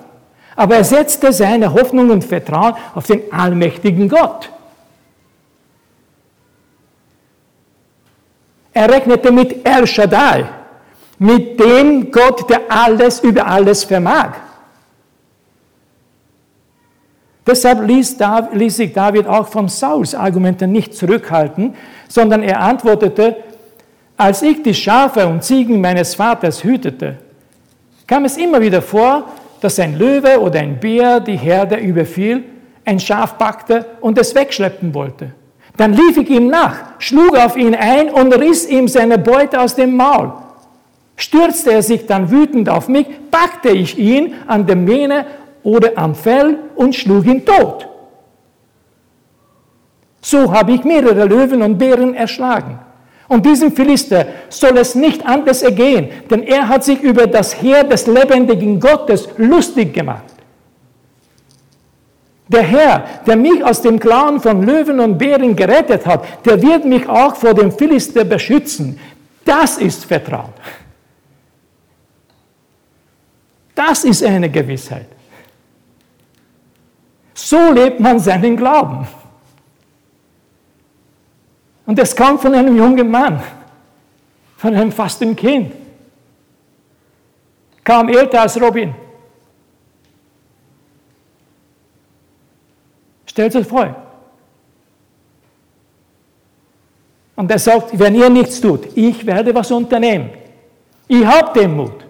Aber 0.55 0.75
er 0.75 0.83
setzte 0.83 1.33
seine 1.33 1.73
Hoffnung 1.73 2.09
und 2.09 2.23
Vertrauen 2.23 2.75
auf 2.93 3.07
den 3.07 3.31
allmächtigen 3.31 4.07
Gott. 4.07 4.51
Er 8.73 8.89
rechnete 8.89 9.31
mit 9.31 9.67
El 9.67 9.85
Shaddai, 9.85 10.45
mit 11.19 11.59
dem 11.59 12.11
Gott, 12.11 12.49
der 12.49 12.61
alles 12.69 13.19
über 13.19 13.45
alles 13.45 13.83
vermag. 13.83 14.33
Deshalb 17.45 17.85
ließ, 17.85 18.17
David, 18.17 18.53
ließ 18.53 18.77
sich 18.77 18.93
David 18.93 19.27
auch 19.27 19.47
von 19.47 19.67
Sauls 19.67 20.15
Argumenten 20.15 20.71
nicht 20.71 20.95
zurückhalten, 20.95 21.75
sondern 22.07 22.41
er 22.41 22.61
antwortete, 22.61 23.35
als 24.15 24.41
ich 24.41 24.63
die 24.63 24.73
Schafe 24.73 25.27
und 25.27 25.43
Ziegen 25.43 25.81
meines 25.81 26.15
Vaters 26.15 26.63
hütete, 26.63 27.17
kam 28.07 28.25
es 28.25 28.37
immer 28.37 28.61
wieder 28.61 28.81
vor, 28.81 29.25
dass 29.63 29.79
ein 29.79 29.97
Löwe 29.97 30.41
oder 30.41 30.59
ein 30.59 30.77
Bär 30.77 31.21
die 31.21 31.37
Herde 31.37 31.77
überfiel, 31.77 32.43
ein 32.83 32.99
Schaf 32.99 33.37
packte 33.37 33.85
und 34.01 34.17
es 34.17 34.35
wegschleppen 34.35 34.93
wollte. 34.93 35.31
Dann 35.77 35.93
lief 35.93 36.17
ich 36.17 36.29
ihm 36.29 36.47
nach, 36.47 36.99
schlug 36.99 37.37
auf 37.37 37.55
ihn 37.55 37.73
ein 37.73 38.09
und 38.09 38.33
riss 38.33 38.67
ihm 38.67 38.89
seine 38.89 39.17
Beute 39.17 39.61
aus 39.61 39.75
dem 39.75 39.95
Maul. 39.95 40.33
Stürzte 41.15 41.71
er 41.71 41.81
sich 41.81 42.05
dann 42.05 42.29
wütend 42.29 42.67
auf 42.67 42.89
mich, 42.89 43.07
packte 43.31 43.69
ich 43.69 43.97
ihn 43.97 44.33
an 44.47 44.67
der 44.67 44.75
Mähne 44.75 45.25
oder 45.63 45.91
am 45.95 46.13
Fell 46.13 46.59
und 46.75 46.93
schlug 46.93 47.25
ihn 47.25 47.45
tot. 47.45 47.87
So 50.21 50.51
habe 50.51 50.73
ich 50.73 50.83
mehrere 50.83 51.23
Löwen 51.23 51.61
und 51.61 51.77
Bären 51.77 52.15
erschlagen. 52.15 52.79
Und 53.27 53.45
diesem 53.45 53.71
Philister 53.71 54.25
soll 54.49 54.77
es 54.77 54.95
nicht 54.95 55.25
anders 55.25 55.61
ergehen, 55.61 56.09
denn 56.29 56.43
er 56.43 56.67
hat 56.67 56.83
sich 56.83 57.01
über 57.01 57.25
das 57.25 57.61
Heer 57.61 57.83
des 57.83 58.05
lebendigen 58.07 58.79
Gottes 58.79 59.29
lustig 59.37 59.93
gemacht. 59.93 60.23
Der 62.47 62.61
Herr, 62.61 63.05
der 63.25 63.37
mich 63.37 63.63
aus 63.63 63.81
dem 63.81 63.99
Klauen 63.99 64.39
von 64.39 64.63
Löwen 64.63 64.99
und 64.99 65.17
Bären 65.17 65.55
gerettet 65.55 66.05
hat, 66.05 66.45
der 66.45 66.61
wird 66.61 66.85
mich 66.85 67.07
auch 67.07 67.35
vor 67.35 67.53
dem 67.53 67.71
Philister 67.71 68.25
beschützen. 68.25 68.99
Das 69.45 69.77
ist 69.77 70.05
Vertrauen. 70.05 70.53
Das 73.73 74.03
ist 74.03 74.23
eine 74.23 74.49
Gewissheit. 74.49 75.07
So 77.33 77.71
lebt 77.71 77.99
man 77.99 78.19
seinen 78.19 78.55
Glauben. 78.55 79.07
Und 81.85 81.99
es 81.99 82.15
kommt 82.15 82.41
von 82.41 82.53
einem 82.53 82.75
jungen 82.75 83.09
Mann, 83.09 83.41
von 84.57 84.73
einem 84.73 84.91
fasten 84.91 85.35
Kind, 85.35 85.73
kaum 87.83 88.09
älter 88.09 88.41
als 88.41 88.59
Robin. 88.59 88.95
Stellt 93.25 93.55
euch 93.55 93.67
vor. 93.67 93.95
Und 97.35 97.49
er 97.49 97.59
sagt, 97.59 97.97
wenn 97.97 98.15
ihr 98.15 98.29
nichts 98.29 98.61
tut, 98.61 98.95
ich 98.95 99.25
werde 99.25 99.53
was 99.55 99.71
unternehmen. 99.71 100.29
Ich 101.07 101.25
habe 101.25 101.59
den 101.59 101.75
Mut. 101.75 102.05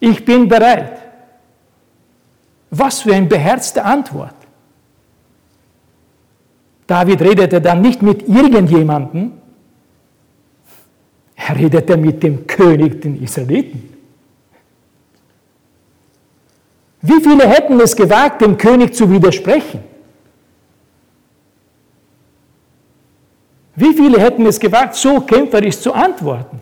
Ich 0.00 0.24
bin 0.24 0.48
bereit. 0.48 1.00
Was 2.70 3.02
für 3.02 3.14
eine 3.14 3.26
beherzte 3.26 3.84
Antwort. 3.84 4.34
David 6.92 7.22
redete 7.22 7.58
dann 7.58 7.80
nicht 7.80 8.02
mit 8.02 8.28
irgendjemandem, 8.28 9.32
er 11.34 11.56
redete 11.58 11.96
mit 11.96 12.22
dem 12.22 12.46
König 12.46 13.00
den 13.00 13.22
Israeliten. 13.22 13.88
Wie 17.00 17.18
viele 17.22 17.48
hätten 17.48 17.80
es 17.80 17.96
gewagt, 17.96 18.42
dem 18.42 18.58
König 18.58 18.94
zu 18.94 19.10
widersprechen? 19.10 19.80
Wie 23.74 23.94
viele 23.94 24.20
hätten 24.20 24.44
es 24.44 24.60
gewagt, 24.60 24.94
so 24.94 25.18
kämpferisch 25.22 25.78
zu 25.78 25.94
antworten? 25.94 26.60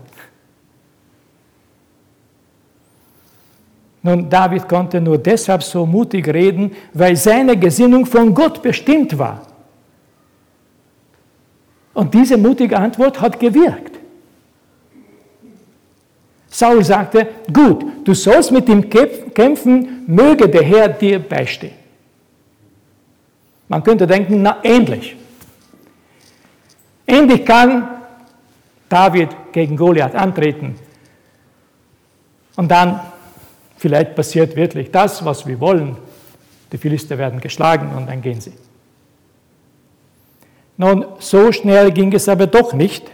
Nun, 4.03 4.31
David 4.31 4.69
konnte 4.69 5.01
nur 5.01 5.19
deshalb 5.19 5.65
so 5.65 5.85
mutig 5.85 6.29
reden, 6.29 6.71
weil 6.95 7.17
seine 7.17 7.59
Gesinnung 7.59 8.07
von 8.07 8.33
Gott 8.33 8.63
bestimmt 8.63 9.19
war. 9.19 9.50
Und 11.93 12.15
diese 12.15 12.37
mutige 12.37 12.79
Antwort 12.79 13.21
hat 13.21 13.39
gewirkt. 13.39 13.99
Saul 16.49 16.85
sagte, 16.85 17.29
gut, 17.53 17.85
du 18.05 18.15
sollst 18.15 18.51
mit 18.51 18.69
ihm 18.69 18.89
kämpfen, 18.89 20.05
möge 20.07 20.49
der 20.49 20.63
Herr 20.63 20.89
dir 20.89 21.19
beistehen. 21.19 21.75
Man 23.69 23.83
könnte 23.83 24.07
denken, 24.07 24.43
na 24.43 24.59
ähnlich. 24.63 25.17
Ähnlich 27.07 27.45
kann 27.45 27.89
David 28.89 29.29
gegen 29.53 29.77
Goliath 29.77 30.15
antreten. 30.15 30.75
Und 32.57 32.69
dann 32.69 33.01
Vielleicht 33.81 34.15
passiert 34.15 34.57
wirklich 34.57 34.91
das, 34.91 35.25
was 35.25 35.47
wir 35.47 35.59
wollen. 35.59 35.97
Die 36.71 36.77
Philister 36.77 37.17
werden 37.17 37.41
geschlagen 37.41 37.97
und 37.97 38.11
dann 38.11 38.21
gehen 38.21 38.39
sie. 38.39 38.53
Nun, 40.81 41.05
so 41.19 41.53
schnell 41.53 41.93
ging 41.93 42.11
es 42.15 42.27
aber 42.27 42.47
doch 42.47 42.73
nicht, 42.73 43.05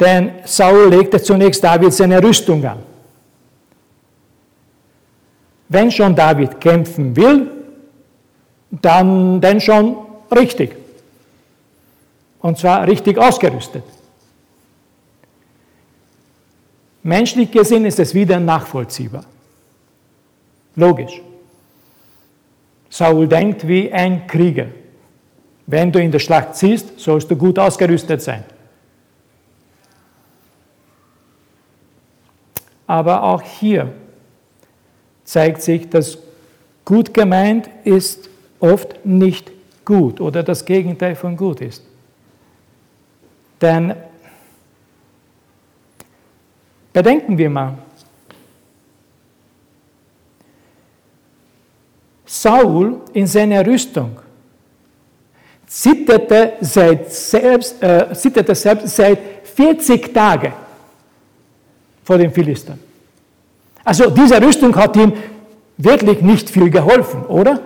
denn 0.00 0.32
Saul 0.44 0.88
legte 0.88 1.22
zunächst 1.22 1.62
David 1.62 1.92
seine 1.92 2.20
Rüstung 2.20 2.64
an. 2.64 2.80
Wenn 5.68 5.88
schon 5.88 6.16
David 6.16 6.60
kämpfen 6.60 7.14
will, 7.14 7.48
dann 8.72 9.40
denn 9.40 9.60
schon 9.60 9.98
richtig. 10.34 10.74
Und 12.40 12.58
zwar 12.58 12.84
richtig 12.88 13.18
ausgerüstet. 13.18 13.84
Menschlich 17.04 17.52
gesehen 17.52 17.84
ist 17.84 18.00
es 18.00 18.12
wieder 18.12 18.40
nachvollziehbar. 18.40 19.24
Logisch. 20.74 21.20
Saul 22.90 23.28
denkt 23.28 23.68
wie 23.68 23.92
ein 23.92 24.26
Krieger. 24.26 24.66
Wenn 25.66 25.90
du 25.90 26.00
in 26.00 26.12
der 26.12 26.18
Schlacht 26.18 26.54
ziehst, 26.54 26.98
sollst 27.00 27.30
du 27.30 27.36
gut 27.36 27.58
ausgerüstet 27.58 28.22
sein. 28.22 28.44
Aber 32.86 33.22
auch 33.22 33.42
hier 33.42 33.92
zeigt 35.24 35.62
sich, 35.62 35.90
dass 35.90 36.18
gut 36.84 37.12
gemeint 37.12 37.68
ist 37.82 38.30
oft 38.60 39.04
nicht 39.04 39.50
gut 39.84 40.20
oder 40.20 40.42
das 40.42 40.64
Gegenteil 40.64 41.16
von 41.16 41.36
gut 41.36 41.60
ist. 41.60 41.82
Denn 43.60 43.94
Bedenken 46.96 47.36
wir 47.36 47.50
mal. 47.50 47.76
Saul 52.24 53.02
in 53.12 53.26
seiner 53.26 53.66
Rüstung 53.66 54.18
zitterte, 55.66 56.54
seit 56.60 57.12
selbst, 57.12 57.82
äh, 57.82 58.12
zitterte 58.14 58.54
selbst 58.54 58.96
seit 58.96 59.18
40 59.44 60.14
Tagen 60.14 60.52
vor 62.04 62.18
den 62.18 62.30
Philistern. 62.30 62.78
Also 63.84 64.10
diese 64.10 64.40
Rüstung 64.40 64.74
hat 64.76 64.96
ihm 64.96 65.12
wirklich 65.76 66.20
nicht 66.20 66.50
viel 66.50 66.70
geholfen, 66.70 67.24
oder? 67.26 67.60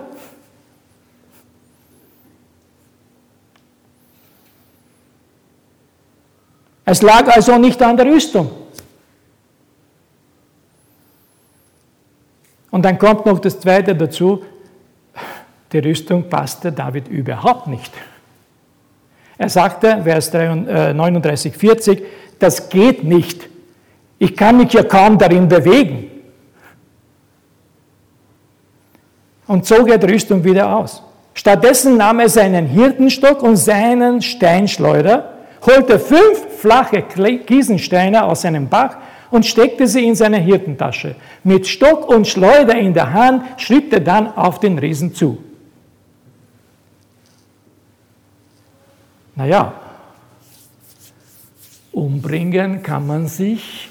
Es 6.83 7.01
lag 7.01 7.27
also 7.27 7.57
nicht 7.57 7.81
an 7.81 7.95
der 7.95 8.07
Rüstung. 8.07 8.47
Und 8.47 8.61
Und 12.71 12.85
dann 12.85 12.97
kommt 12.97 13.27
noch 13.27 13.37
das 13.37 13.59
Zweite 13.59 13.93
dazu, 13.95 14.43
die 15.71 15.79
Rüstung 15.79 16.29
passte 16.29 16.71
David 16.71 17.07
überhaupt 17.07 17.67
nicht. 17.67 17.91
Er 19.37 19.49
sagte, 19.49 20.01
Vers 20.03 20.31
39, 20.31 21.55
40, 21.55 21.99
äh, 21.99 22.03
das 22.37 22.69
geht 22.69 23.03
nicht. 23.03 23.49
Ich 24.19 24.35
kann 24.35 24.57
mich 24.57 24.73
ja 24.73 24.83
kaum 24.83 25.17
darin 25.17 25.47
bewegen. 25.47 26.11
Und 29.47 29.65
zog 29.65 29.89
er 29.89 29.97
die 29.97 30.11
Rüstung 30.11 30.43
wieder 30.43 30.75
aus. 30.75 31.01
Stattdessen 31.33 31.97
nahm 31.97 32.19
er 32.19 32.29
seinen 32.29 32.67
Hirtenstock 32.67 33.41
und 33.41 33.55
seinen 33.55 34.21
Steinschleuder, 34.21 35.33
holte 35.65 35.99
fünf 35.99 36.59
flache 36.59 37.01
Kiesensteine 37.01 38.23
aus 38.23 38.41
seinem 38.41 38.67
Bach 38.67 38.97
und 39.31 39.45
steckte 39.45 39.87
sie 39.87 40.05
in 40.05 40.15
seine 40.15 40.37
Hirtentasche. 40.37 41.15
Mit 41.43 41.65
Stock 41.67 42.07
und 42.07 42.27
Schleuder 42.27 42.75
in 42.77 42.93
der 42.93 43.11
Hand 43.13 43.43
schritt 43.57 43.91
er 43.93 44.01
dann 44.01 44.35
auf 44.35 44.59
den 44.59 44.77
Riesen 44.77 45.15
zu. 45.15 45.37
Naja, 49.35 49.73
umbringen 51.91 52.83
kann 52.83 53.07
man 53.07 53.27
sich 53.27 53.89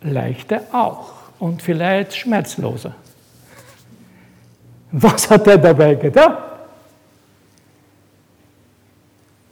leichter 0.00 0.62
auch 0.72 1.12
und 1.38 1.62
vielleicht 1.62 2.14
schmerzloser. 2.14 2.94
Was 4.92 5.28
hat 5.30 5.46
er 5.46 5.58
dabei 5.58 5.94
gedacht? 5.94 6.38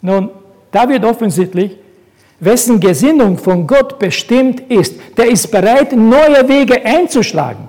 Nun, 0.00 0.30
da 0.70 0.88
wird 0.88 1.04
offensichtlich, 1.04 1.78
wessen 2.38 2.78
Gesinnung 2.78 3.38
von 3.38 3.66
Gott 3.66 3.98
bestimmt 3.98 4.60
ist, 4.70 5.00
der 5.16 5.28
ist 5.28 5.50
bereit, 5.50 5.92
neue 5.92 6.46
Wege 6.48 6.84
einzuschlagen. 6.84 7.68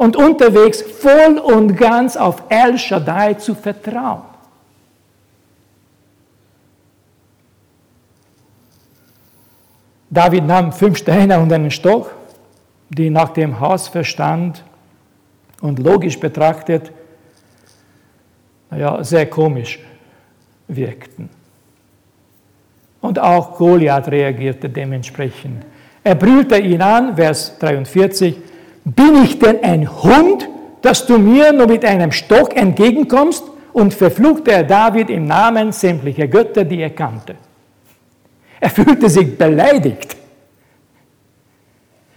Und 0.00 0.16
unterwegs 0.16 0.80
voll 0.80 1.36
und 1.36 1.76
ganz 1.76 2.16
auf 2.16 2.44
El 2.48 2.78
Shaddai 2.78 3.34
zu 3.34 3.54
vertrauen. 3.54 4.22
David 10.08 10.46
nahm 10.46 10.72
fünf 10.72 10.96
Steine 10.96 11.38
und 11.38 11.52
einen 11.52 11.70
Stock, 11.70 12.14
die 12.88 13.10
nach 13.10 13.28
dem 13.28 13.60
Hausverstand 13.60 14.64
und 15.60 15.78
logisch 15.78 16.18
betrachtet 16.18 16.90
ja, 18.74 19.04
sehr 19.04 19.28
komisch 19.28 19.80
wirkten. 20.66 21.28
Und 23.02 23.18
auch 23.18 23.58
Goliath 23.58 24.08
reagierte 24.08 24.70
dementsprechend. 24.70 25.66
Er 26.02 26.14
brüllte 26.14 26.56
ihn 26.56 26.80
an, 26.80 27.16
Vers 27.16 27.58
43, 27.58 28.48
bin 28.84 29.22
ich 29.24 29.38
denn 29.38 29.62
ein 29.62 30.02
Hund, 30.02 30.48
dass 30.82 31.06
du 31.06 31.18
mir 31.18 31.52
nur 31.52 31.66
mit 31.66 31.84
einem 31.84 32.12
Stock 32.12 32.56
entgegenkommst? 32.56 33.44
Und 33.72 33.94
verfluchte 33.94 34.50
er 34.50 34.64
David 34.64 35.10
im 35.10 35.26
Namen 35.26 35.70
sämtlicher 35.70 36.26
Götter, 36.26 36.64
die 36.64 36.80
er 36.80 36.90
kannte. 36.90 37.36
Er 38.58 38.68
fühlte 38.68 39.08
sich 39.08 39.38
beleidigt. 39.38 40.16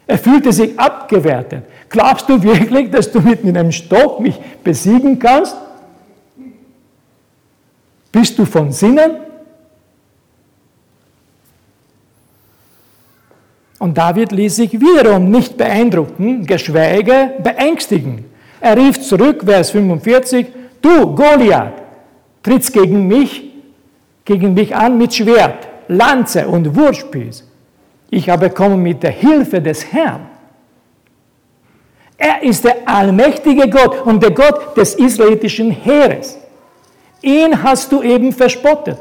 Er 0.08 0.18
fühlte 0.18 0.52
sich 0.52 0.78
abgewertet. 0.78 1.64
Glaubst 1.90 2.28
du 2.28 2.42
wirklich, 2.42 2.90
dass 2.90 3.12
du 3.12 3.22
mit 3.22 3.46
einem 3.46 3.72
Stock 3.72 4.20
mich 4.20 4.40
besiegen 4.64 5.20
kannst? 5.20 5.56
Bist 8.12 8.38
du 8.38 8.46
von 8.46 8.72
Sinnen? 8.72 9.12
Und 13.84 13.98
David 13.98 14.32
ließ 14.32 14.56
sich 14.56 14.80
wiederum 14.80 15.30
nicht 15.30 15.58
beeindrucken, 15.58 16.46
geschweige 16.46 17.32
beängstigen. 17.44 18.24
Er 18.62 18.78
rief 18.78 19.02
zurück, 19.02 19.44
Vers 19.44 19.72
45, 19.72 20.48
du 20.82 21.14
Goliath, 21.14 21.74
trittst 22.42 22.72
gegen 22.72 23.10
mich, 23.10 23.52
gegen 24.24 24.54
mich 24.54 24.74
an 24.74 24.98
mit 24.98 25.14
Schwert, 25.14 25.68
Lanze 25.90 26.48
und 26.48 26.74
Wurfspieß. 26.74 27.46
Ich 28.10 28.30
habe 28.30 28.52
kommen 28.52 28.82
mit 28.82 29.04
der 29.04 29.12
Hilfe 29.12 29.62
des 29.62 29.92
Herrn. 29.92 30.28
Er 32.18 32.42
ist 32.42 32.64
der 32.64 32.78
allmächtige 32.86 33.70
Gott 33.70 34.06
und 34.06 34.24
der 34.24 34.32
Gott 34.32 34.78
des 34.78 34.96
israelitischen 34.96 35.72
Heeres. 35.72 36.40
Ihn 37.22 37.62
hast 37.62 37.92
du 37.92 38.02
eben 38.02 38.32
verspottet. 38.32 39.00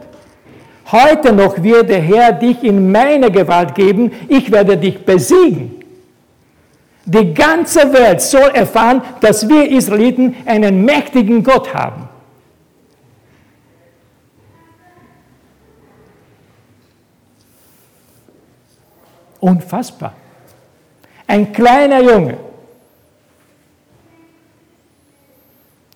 Heute 0.91 1.33
noch 1.33 1.63
wird 1.63 1.89
der 1.89 2.01
Herr 2.01 2.33
dich 2.33 2.63
in 2.65 2.91
meine 2.91 3.31
Gewalt 3.31 3.75
geben, 3.75 4.11
ich 4.29 4.51
werde 4.51 4.77
dich 4.77 5.05
besiegen. 5.05 5.83
Die 7.05 7.35
ganze 7.35 7.93
Welt 7.93 8.21
soll 8.21 8.51
erfahren, 8.51 9.03
dass 9.21 9.49
wir 9.49 9.69
Israeliten 9.71 10.37
einen 10.47 10.85
mächtigen 10.85 11.43
Gott 11.43 11.73
haben. 11.75 12.09
Unfassbar. 19.41 20.15
Ein 21.27 21.53
kleiner 21.53 22.01
Junge 22.01 22.39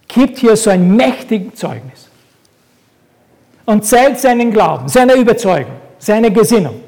gibt 0.08 0.38
hier 0.38 0.56
so 0.56 0.70
ein 0.70 0.96
mächtiges 0.96 1.54
Zeugnis 1.54 2.08
und 3.66 3.84
zählt 3.84 4.18
seinen 4.18 4.50
Glauben, 4.50 4.88
seine 4.88 5.14
Überzeugung, 5.14 5.74
seine 5.98 6.30
Gesinnung. 6.30 6.80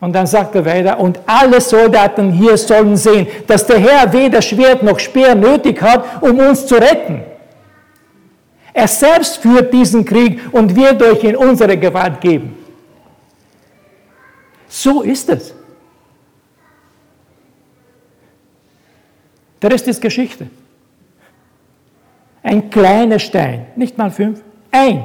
Und 0.00 0.12
dann 0.12 0.26
sagt 0.26 0.54
er 0.54 0.64
weiter, 0.64 1.00
und 1.00 1.18
alle 1.24 1.60
Soldaten 1.60 2.30
hier 2.30 2.56
sollen 2.58 2.96
sehen, 2.96 3.26
dass 3.46 3.66
der 3.66 3.78
Herr 3.78 4.12
weder 4.12 4.42
Schwert 4.42 4.82
noch 4.82 4.98
Speer 4.98 5.34
nötig 5.34 5.80
hat, 5.80 6.22
um 6.22 6.38
uns 6.38 6.66
zu 6.66 6.74
retten. 6.74 7.22
Er 8.74 8.88
selbst 8.88 9.38
führt 9.38 9.72
diesen 9.72 10.04
Krieg 10.04 10.40
und 10.52 10.76
wird 10.76 11.02
euch 11.02 11.24
in 11.24 11.34
unsere 11.34 11.78
Gewalt 11.78 12.20
geben. 12.20 12.54
So 14.68 15.00
ist 15.00 15.30
es. 15.30 15.54
Der 19.62 19.70
Rest 19.70 19.88
ist 19.88 20.02
Geschichte. 20.02 20.48
Ein 22.46 22.70
kleiner 22.70 23.18
Stein, 23.18 23.66
nicht 23.74 23.98
mal 23.98 24.08
fünf, 24.08 24.40
ein. 24.70 25.04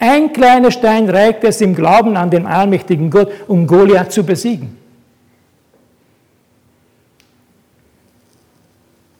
Ein 0.00 0.32
kleiner 0.32 0.72
Stein 0.72 1.08
reicht 1.08 1.44
es 1.44 1.60
im 1.60 1.76
Glauben 1.76 2.16
an 2.16 2.28
den 2.28 2.44
allmächtigen 2.44 3.08
Gott, 3.08 3.30
um 3.46 3.68
Goliath 3.68 4.10
zu 4.10 4.24
besiegen. 4.24 4.76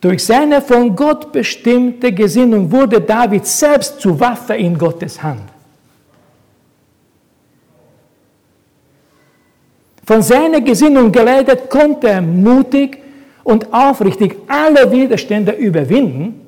Durch 0.00 0.24
seine 0.24 0.60
von 0.60 0.96
Gott 0.96 1.30
bestimmte 1.30 2.10
Gesinnung 2.12 2.72
wurde 2.72 3.00
David 3.00 3.46
selbst 3.46 4.00
zu 4.00 4.18
Waffe 4.18 4.54
in 4.54 4.76
Gottes 4.76 5.22
Hand. 5.22 5.48
Von 10.04 10.20
seiner 10.20 10.60
Gesinnung 10.62 11.12
geleitet 11.12 11.70
konnte 11.70 12.08
er 12.08 12.22
mutig 12.22 12.98
und 13.44 13.72
aufrichtig 13.72 14.34
alle 14.48 14.90
Widerstände 14.90 15.52
überwinden 15.52 16.45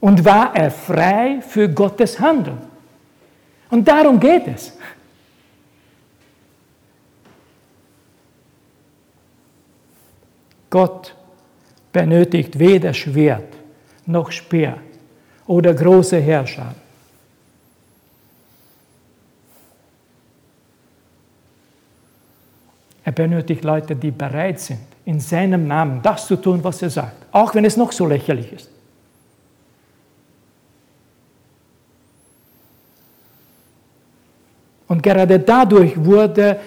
und 0.00 0.24
war 0.24 0.54
er 0.54 0.70
frei 0.70 1.40
für 1.40 1.68
Gottes 1.68 2.18
Handeln. 2.18 2.58
Und 3.70 3.86
darum 3.86 4.18
geht 4.18 4.46
es. 4.46 4.72
Gott 10.70 11.14
benötigt 11.92 12.58
weder 12.58 12.92
Schwert 12.92 13.54
noch 14.06 14.30
Speer 14.30 14.78
oder 15.46 15.74
große 15.74 16.18
Herrscher. 16.18 16.74
Er 23.04 23.12
benötigt 23.12 23.64
Leute, 23.64 23.96
die 23.96 24.10
bereit 24.10 24.60
sind, 24.60 24.80
in 25.06 25.18
seinem 25.18 25.66
Namen 25.66 26.02
das 26.02 26.26
zu 26.26 26.36
tun, 26.36 26.62
was 26.62 26.82
er 26.82 26.90
sagt, 26.90 27.24
auch 27.32 27.54
wenn 27.54 27.64
es 27.64 27.76
noch 27.78 27.90
so 27.90 28.06
lächerlich 28.06 28.52
ist. 28.52 28.68
Und 34.88 35.02
gerade 35.02 35.38
dadurch 35.38 35.92
wurde 36.02 36.58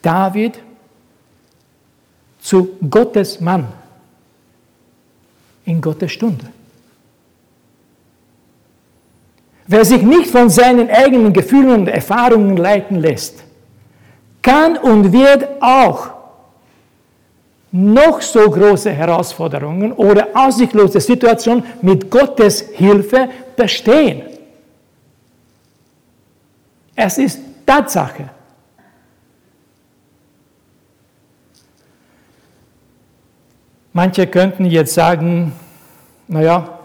David 0.00 0.58
zu 2.40 2.76
Gottes 2.88 3.40
Mann 3.40 3.66
in 5.64 5.80
Gottes 5.80 6.12
Stunde. 6.12 6.46
Wer 9.66 9.84
sich 9.84 10.02
nicht 10.02 10.30
von 10.30 10.48
seinen 10.48 10.88
eigenen 10.88 11.32
Gefühlen 11.32 11.80
und 11.80 11.88
Erfahrungen 11.88 12.56
leiten 12.56 13.00
lässt, 13.00 13.42
kann 14.42 14.78
und 14.78 15.12
wird 15.12 15.48
auch 15.60 16.10
noch 17.72 18.22
so 18.22 18.48
große 18.48 18.92
Herausforderungen 18.92 19.92
oder 19.92 20.28
aussichtlose 20.34 21.00
Situationen 21.00 21.64
mit 21.82 22.08
Gottes 22.08 22.60
Hilfe 22.72 23.28
bestehen. 23.56 24.22
Es 26.94 27.18
ist 27.18 27.40
Tatsache. 27.66 28.30
Manche 33.92 34.26
könnten 34.26 34.66
jetzt 34.66 34.94
sagen, 34.94 35.52
naja, 36.28 36.80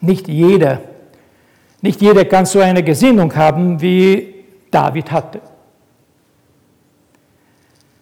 nicht 0.00 0.26
jeder, 0.26 0.80
nicht 1.80 2.00
jeder 2.00 2.24
kann 2.24 2.46
so 2.46 2.60
eine 2.60 2.82
Gesinnung 2.82 3.34
haben, 3.36 3.80
wie 3.80 4.34
David 4.70 5.12
hatte. 5.12 5.40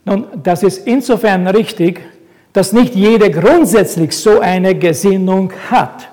Nun, 0.05 0.27
das 0.43 0.63
ist 0.63 0.87
insofern 0.87 1.47
richtig, 1.49 2.01
dass 2.53 2.73
nicht 2.73 2.95
jeder 2.95 3.29
grundsätzlich 3.29 4.17
so 4.17 4.41
eine 4.41 4.75
Gesinnung 4.77 5.53
hat. 5.69 6.09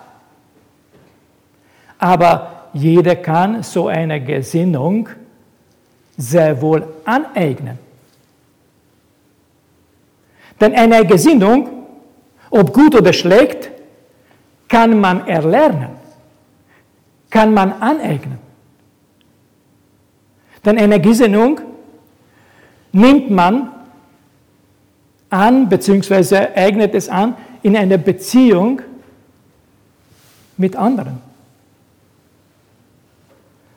Aber 1.99 2.69
jeder 2.73 3.15
kann 3.15 3.62
so 3.62 3.88
eine 3.88 4.19
Gesinnung 4.21 5.08
sehr 6.17 6.62
wohl 6.62 6.88
aneignen. 7.06 7.78
Denn 10.60 10.76
eine 10.76 11.06
Gesinnung, 11.06 11.69
ob 12.49 12.73
gut 12.73 12.95
oder 12.95 13.13
schlecht, 13.13 13.71
kann 14.67 14.99
man 14.99 15.28
erlernen, 15.28 15.89
kann 17.30 17.54
man 17.54 17.73
aneignen. 17.73 18.38
Denn 20.63 20.78
eine 20.78 20.99
Gesinnung 20.99 21.60
nimmt 22.91 23.30
man 23.30 23.69
an, 25.30 25.67
beziehungsweise 25.67 26.56
eignet 26.56 26.93
es 26.93 27.10
an, 27.10 27.36
in 27.63 27.76
einer 27.76 27.97
Beziehung 27.97 28.82
mit 30.58 30.76
anderen. 30.76 31.33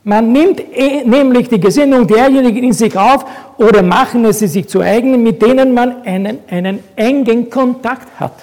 Man 0.08 0.30
nimmt 0.30 0.60
eh, 0.72 1.02
nämlich 1.04 1.48
die 1.48 1.58
Gesinnung 1.58 2.06
derjenigen 2.06 2.62
in 2.62 2.72
sich 2.72 2.96
auf 2.96 3.24
oder 3.58 3.82
machen 3.82 4.24
es 4.24 4.38
sie 4.38 4.46
sich 4.46 4.68
zu 4.68 4.80
eigen, 4.80 5.20
mit 5.20 5.42
denen 5.42 5.74
man 5.74 6.02
einen, 6.02 6.38
einen 6.48 6.78
engen 6.94 7.50
Kontakt 7.50 8.08
hat. 8.20 8.40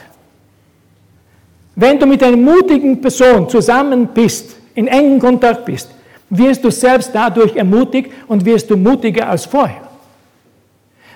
Wenn 1.78 1.98
du 1.98 2.06
mit 2.06 2.22
einer 2.22 2.36
mutigen 2.36 3.00
Person 3.00 3.48
zusammen 3.48 4.08
bist, 4.08 4.58
in 4.76 4.88
engen 4.88 5.20
Kontakt 5.20 5.64
bist, 5.64 5.90
wirst 6.30 6.66
du 6.66 6.70
selbst 6.70 7.12
dadurch 7.14 7.56
ermutigt 7.56 8.12
und 8.28 8.44
wirst 8.44 8.70
du 8.70 8.76
mutiger 8.76 9.30
als 9.30 9.46
vorher. 9.46 9.88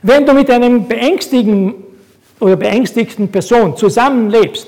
Wenn 0.02 0.26
du 0.26 0.32
mit 0.32 0.50
einem 0.50 0.88
beängstigten 0.88 1.74
oder 2.40 2.56
beängstigten 2.56 3.28
Person 3.28 3.76
zusammenlebst, 3.76 4.68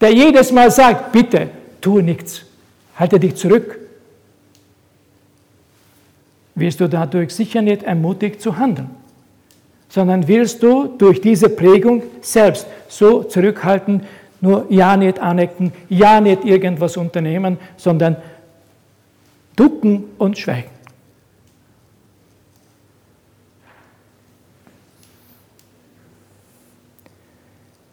der 0.00 0.12
jedes 0.12 0.52
Mal 0.52 0.70
sagt, 0.70 1.10
bitte, 1.10 1.48
tue 1.80 2.00
nichts, 2.00 2.44
halte 3.00 3.18
dich 3.18 3.34
zurück, 3.36 3.78
wirst 6.54 6.80
du 6.80 6.88
dadurch 6.88 7.34
sicher 7.34 7.62
nicht 7.62 7.82
ermutigt 7.82 8.42
zu 8.42 8.58
handeln, 8.58 8.90
sondern 9.88 10.28
willst 10.28 10.62
du 10.62 10.86
durch 10.98 11.22
diese 11.22 11.48
Prägung 11.48 12.02
selbst 12.20 12.66
so 12.88 13.22
zurückhalten, 13.22 14.02
nur 14.42 14.66
ja 14.68 14.98
nicht 14.98 15.18
anecken, 15.18 15.72
ja 15.88 16.20
nicht 16.20 16.44
irgendwas 16.44 16.98
unternehmen, 16.98 17.58
sondern 17.78 18.16
ducken 19.56 20.04
und 20.18 20.38
schweigen. 20.38 20.68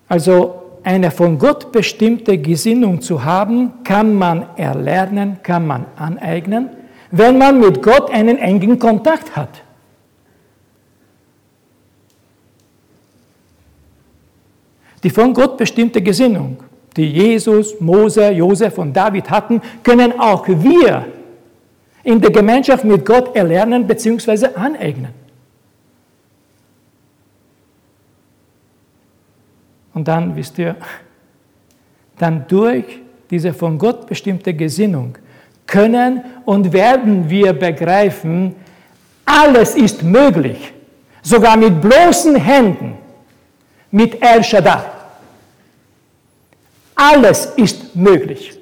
Also 0.09 0.66
eine 0.87 1.11
von 1.11 1.37
Gott 1.37 1.73
bestimmte 1.73 2.37
Gesinnung 2.37 3.01
zu 3.01 3.25
haben, 3.25 3.83
kann 3.83 4.15
man 4.15 4.45
erlernen, 4.55 5.37
kann 5.43 5.67
man 5.67 5.85
aneignen, 5.97 6.69
wenn 7.11 7.37
man 7.37 7.59
mit 7.59 7.83
Gott 7.83 8.09
einen 8.09 8.37
engen 8.37 8.79
Kontakt 8.79 9.35
hat. 9.35 9.49
Die 15.03 15.09
von 15.09 15.33
Gott 15.33 15.57
bestimmte 15.57 16.01
Gesinnung, 16.01 16.63
die 16.95 17.11
Jesus, 17.11 17.81
Mose, 17.81 18.31
Josef 18.31 18.77
und 18.77 18.93
David 18.93 19.29
hatten, 19.29 19.61
können 19.83 20.17
auch 20.17 20.47
wir 20.47 21.05
in 22.03 22.21
der 22.21 22.31
Gemeinschaft 22.31 22.85
mit 22.85 23.05
Gott 23.05 23.35
erlernen 23.35 23.85
bzw. 23.85 24.55
aneignen. 24.55 25.26
Und 29.97 30.07
dann, 30.07 30.35
wisst 30.35 30.59
ihr, 30.59 30.75
dann 32.19 32.47
durch 32.47 32.99
diese 33.31 33.51
von 33.51 33.79
Gott 33.79 34.05
bestimmte 34.05 34.53
Gesinnung 34.53 35.17
können 35.65 36.23
und 36.45 36.71
werden 36.71 37.27
wir 37.27 37.51
begreifen, 37.53 38.53
alles 39.25 39.73
ist 39.73 40.03
möglich, 40.03 40.71
sogar 41.23 41.57
mit 41.57 41.81
bloßen 41.81 42.35
Händen, 42.35 42.99
mit 43.89 44.21
El 44.21 44.43
Shaddai. 44.43 44.83
Alles 46.93 47.47
ist 47.55 47.95
möglich. 47.95 48.55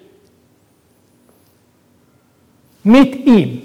Mit 2.82 3.14
ihm, 3.26 3.62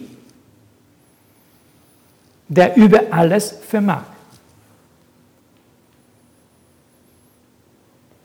der 2.49 2.77
über 2.77 3.03
alles 3.13 3.61
vermag. 3.69 4.10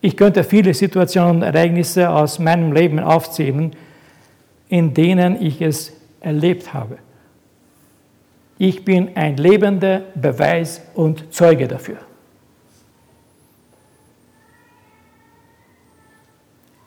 Ich 0.06 0.16
könnte 0.16 0.44
viele 0.44 0.72
Situationen, 0.72 1.42
Ereignisse 1.42 2.08
aus 2.08 2.38
meinem 2.38 2.70
Leben 2.70 3.00
aufzählen, 3.00 3.74
in 4.68 4.94
denen 4.94 5.42
ich 5.44 5.60
es 5.60 5.92
erlebt 6.20 6.72
habe. 6.72 6.98
Ich 8.56 8.84
bin 8.84 9.16
ein 9.16 9.36
lebender 9.36 10.02
Beweis 10.14 10.80
und 10.94 11.34
Zeuge 11.34 11.66
dafür. 11.66 11.96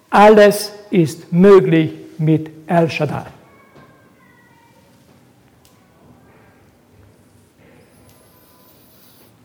Alles 0.10 0.71
ist 0.89 1.34
möglich 1.34 1.91
mit 2.17 2.49
El 2.67 2.89
Shaddai. 2.89 3.38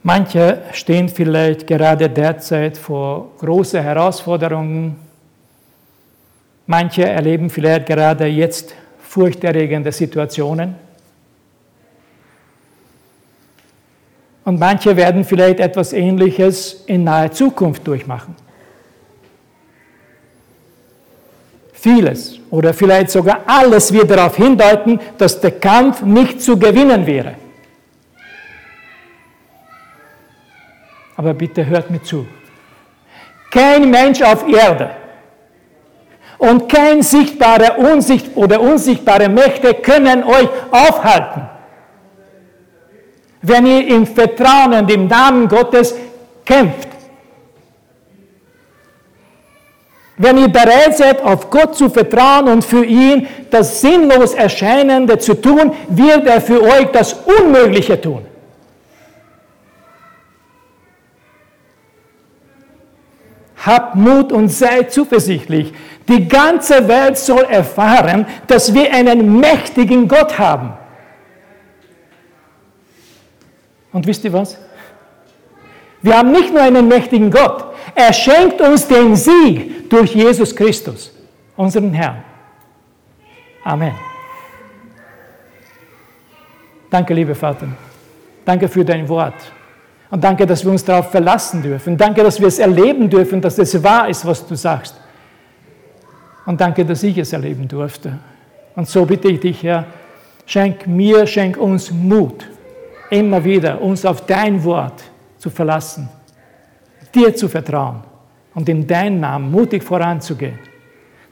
Manche 0.06 0.58
stehen 0.72 1.08
vielleicht 1.08 1.66
gerade 1.66 2.10
derzeit 2.10 2.76
vor 2.76 3.30
großen 3.38 3.82
Herausforderungen. 3.82 4.96
Manche 6.66 7.08
erleben 7.08 7.48
vielleicht 7.48 7.86
gerade 7.86 8.26
jetzt 8.26 8.74
furchterregende 8.98 9.90
Situationen. 9.90 10.74
Und 14.44 14.60
manche 14.60 14.94
werden 14.94 15.24
vielleicht 15.24 15.58
etwas 15.58 15.94
Ähnliches 15.94 16.84
in 16.84 17.04
naher 17.04 17.32
Zukunft 17.32 17.86
durchmachen. 17.86 18.36
Vieles 21.72 22.38
oder 22.50 22.74
vielleicht 22.74 23.08
sogar 23.08 23.40
alles 23.46 23.90
wird 23.90 24.10
darauf 24.10 24.36
hindeuten, 24.36 25.00
dass 25.16 25.40
der 25.40 25.52
Kampf 25.52 26.02
nicht 26.02 26.42
zu 26.42 26.58
gewinnen 26.58 27.06
wäre. 27.06 27.36
Aber 31.16 31.34
bitte 31.34 31.64
hört 31.64 31.90
mir 31.90 32.02
zu. 32.02 32.26
Kein 33.50 33.90
Mensch 33.90 34.20
auf 34.22 34.46
Erde 34.48 34.90
und 36.38 36.68
kein 36.68 37.02
sichtbare 37.02 37.74
Unsicht 37.74 38.36
oder 38.36 38.60
unsichtbare 38.60 39.28
Mächte 39.28 39.74
können 39.74 40.24
euch 40.24 40.48
aufhalten. 40.70 41.48
Wenn 43.42 43.66
ihr 43.66 43.86
im 43.88 44.06
Vertrauen 44.06 44.72
und 44.72 44.90
im 44.90 45.06
Namen 45.06 45.48
Gottes 45.48 45.94
kämpft. 46.44 46.88
Wenn 50.16 50.38
ihr 50.38 50.48
bereit 50.48 50.96
seid, 50.96 51.22
auf 51.22 51.50
Gott 51.50 51.76
zu 51.76 51.88
vertrauen 51.88 52.48
und 52.48 52.64
für 52.64 52.84
ihn 52.84 53.26
das 53.50 53.80
sinnlos 53.80 54.34
Erscheinende 54.34 55.18
zu 55.18 55.34
tun, 55.34 55.72
wird 55.88 56.26
er 56.26 56.40
für 56.40 56.62
euch 56.62 56.86
das 56.92 57.14
Unmögliche 57.14 58.00
tun. 58.00 58.24
Habt 63.64 63.94
Mut 63.94 64.32
und 64.32 64.48
seid 64.48 64.92
zuversichtlich. 64.92 65.72
Die 66.08 66.28
ganze 66.28 66.86
Welt 66.86 67.16
soll 67.16 67.44
erfahren, 67.44 68.26
dass 68.46 68.74
wir 68.74 68.92
einen 68.92 69.40
mächtigen 69.40 70.06
Gott 70.06 70.38
haben. 70.38 70.74
Und 73.92 74.06
wisst 74.06 74.24
ihr 74.24 74.32
was? 74.32 74.58
Wir 76.02 76.18
haben 76.18 76.32
nicht 76.32 76.52
nur 76.52 76.60
einen 76.60 76.88
mächtigen 76.88 77.30
Gott, 77.30 77.74
er 77.94 78.12
schenkt 78.12 78.60
uns 78.60 78.86
den 78.86 79.16
Sieg 79.16 79.88
durch 79.88 80.14
Jesus 80.14 80.54
Christus, 80.54 81.12
unseren 81.56 81.92
Herrn. 81.92 82.22
Amen. 83.64 83.94
Danke, 86.90 87.14
liebe 87.14 87.34
Vater. 87.34 87.68
Danke 88.44 88.68
für 88.68 88.84
dein 88.84 89.08
Wort. 89.08 89.34
Und 90.14 90.22
danke, 90.22 90.46
dass 90.46 90.64
wir 90.64 90.70
uns 90.70 90.84
darauf 90.84 91.10
verlassen 91.10 91.60
dürfen. 91.60 91.96
Danke, 91.96 92.22
dass 92.22 92.38
wir 92.38 92.46
es 92.46 92.60
erleben 92.60 93.10
dürfen, 93.10 93.40
dass 93.40 93.58
es 93.58 93.82
wahr 93.82 94.08
ist, 94.08 94.24
was 94.24 94.46
du 94.46 94.54
sagst. 94.54 94.94
Und 96.46 96.60
danke, 96.60 96.84
dass 96.84 97.02
ich 97.02 97.18
es 97.18 97.32
erleben 97.32 97.66
durfte. 97.66 98.18
Und 98.76 98.86
so 98.88 99.04
bitte 99.04 99.28
ich 99.28 99.40
dich, 99.40 99.62
Herr, 99.64 99.86
schenk 100.46 100.86
mir, 100.86 101.26
schenk 101.26 101.56
uns 101.56 101.90
Mut, 101.90 102.46
immer 103.10 103.42
wieder 103.42 103.80
uns 103.80 104.04
auf 104.04 104.24
dein 104.26 104.62
Wort 104.62 105.02
zu 105.38 105.50
verlassen 105.50 106.08
dir 107.14 107.34
zu 107.34 107.48
vertrauen 107.48 108.02
und 108.54 108.68
in 108.68 108.86
deinem 108.86 109.20
Namen 109.20 109.50
mutig 109.50 109.82
voranzugehen. 109.82 110.58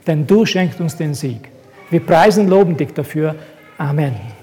Denn 0.07 0.27
du 0.27 0.47
schenkst 0.47 0.81
uns 0.81 0.97
den 0.97 1.15
Sieg. 1.15 1.49
Wir 1.91 2.01
preisen 2.01 2.49
loben 2.49 2.77
dich 2.77 2.93
dafür. 2.93 3.35
Amen. 3.79 4.42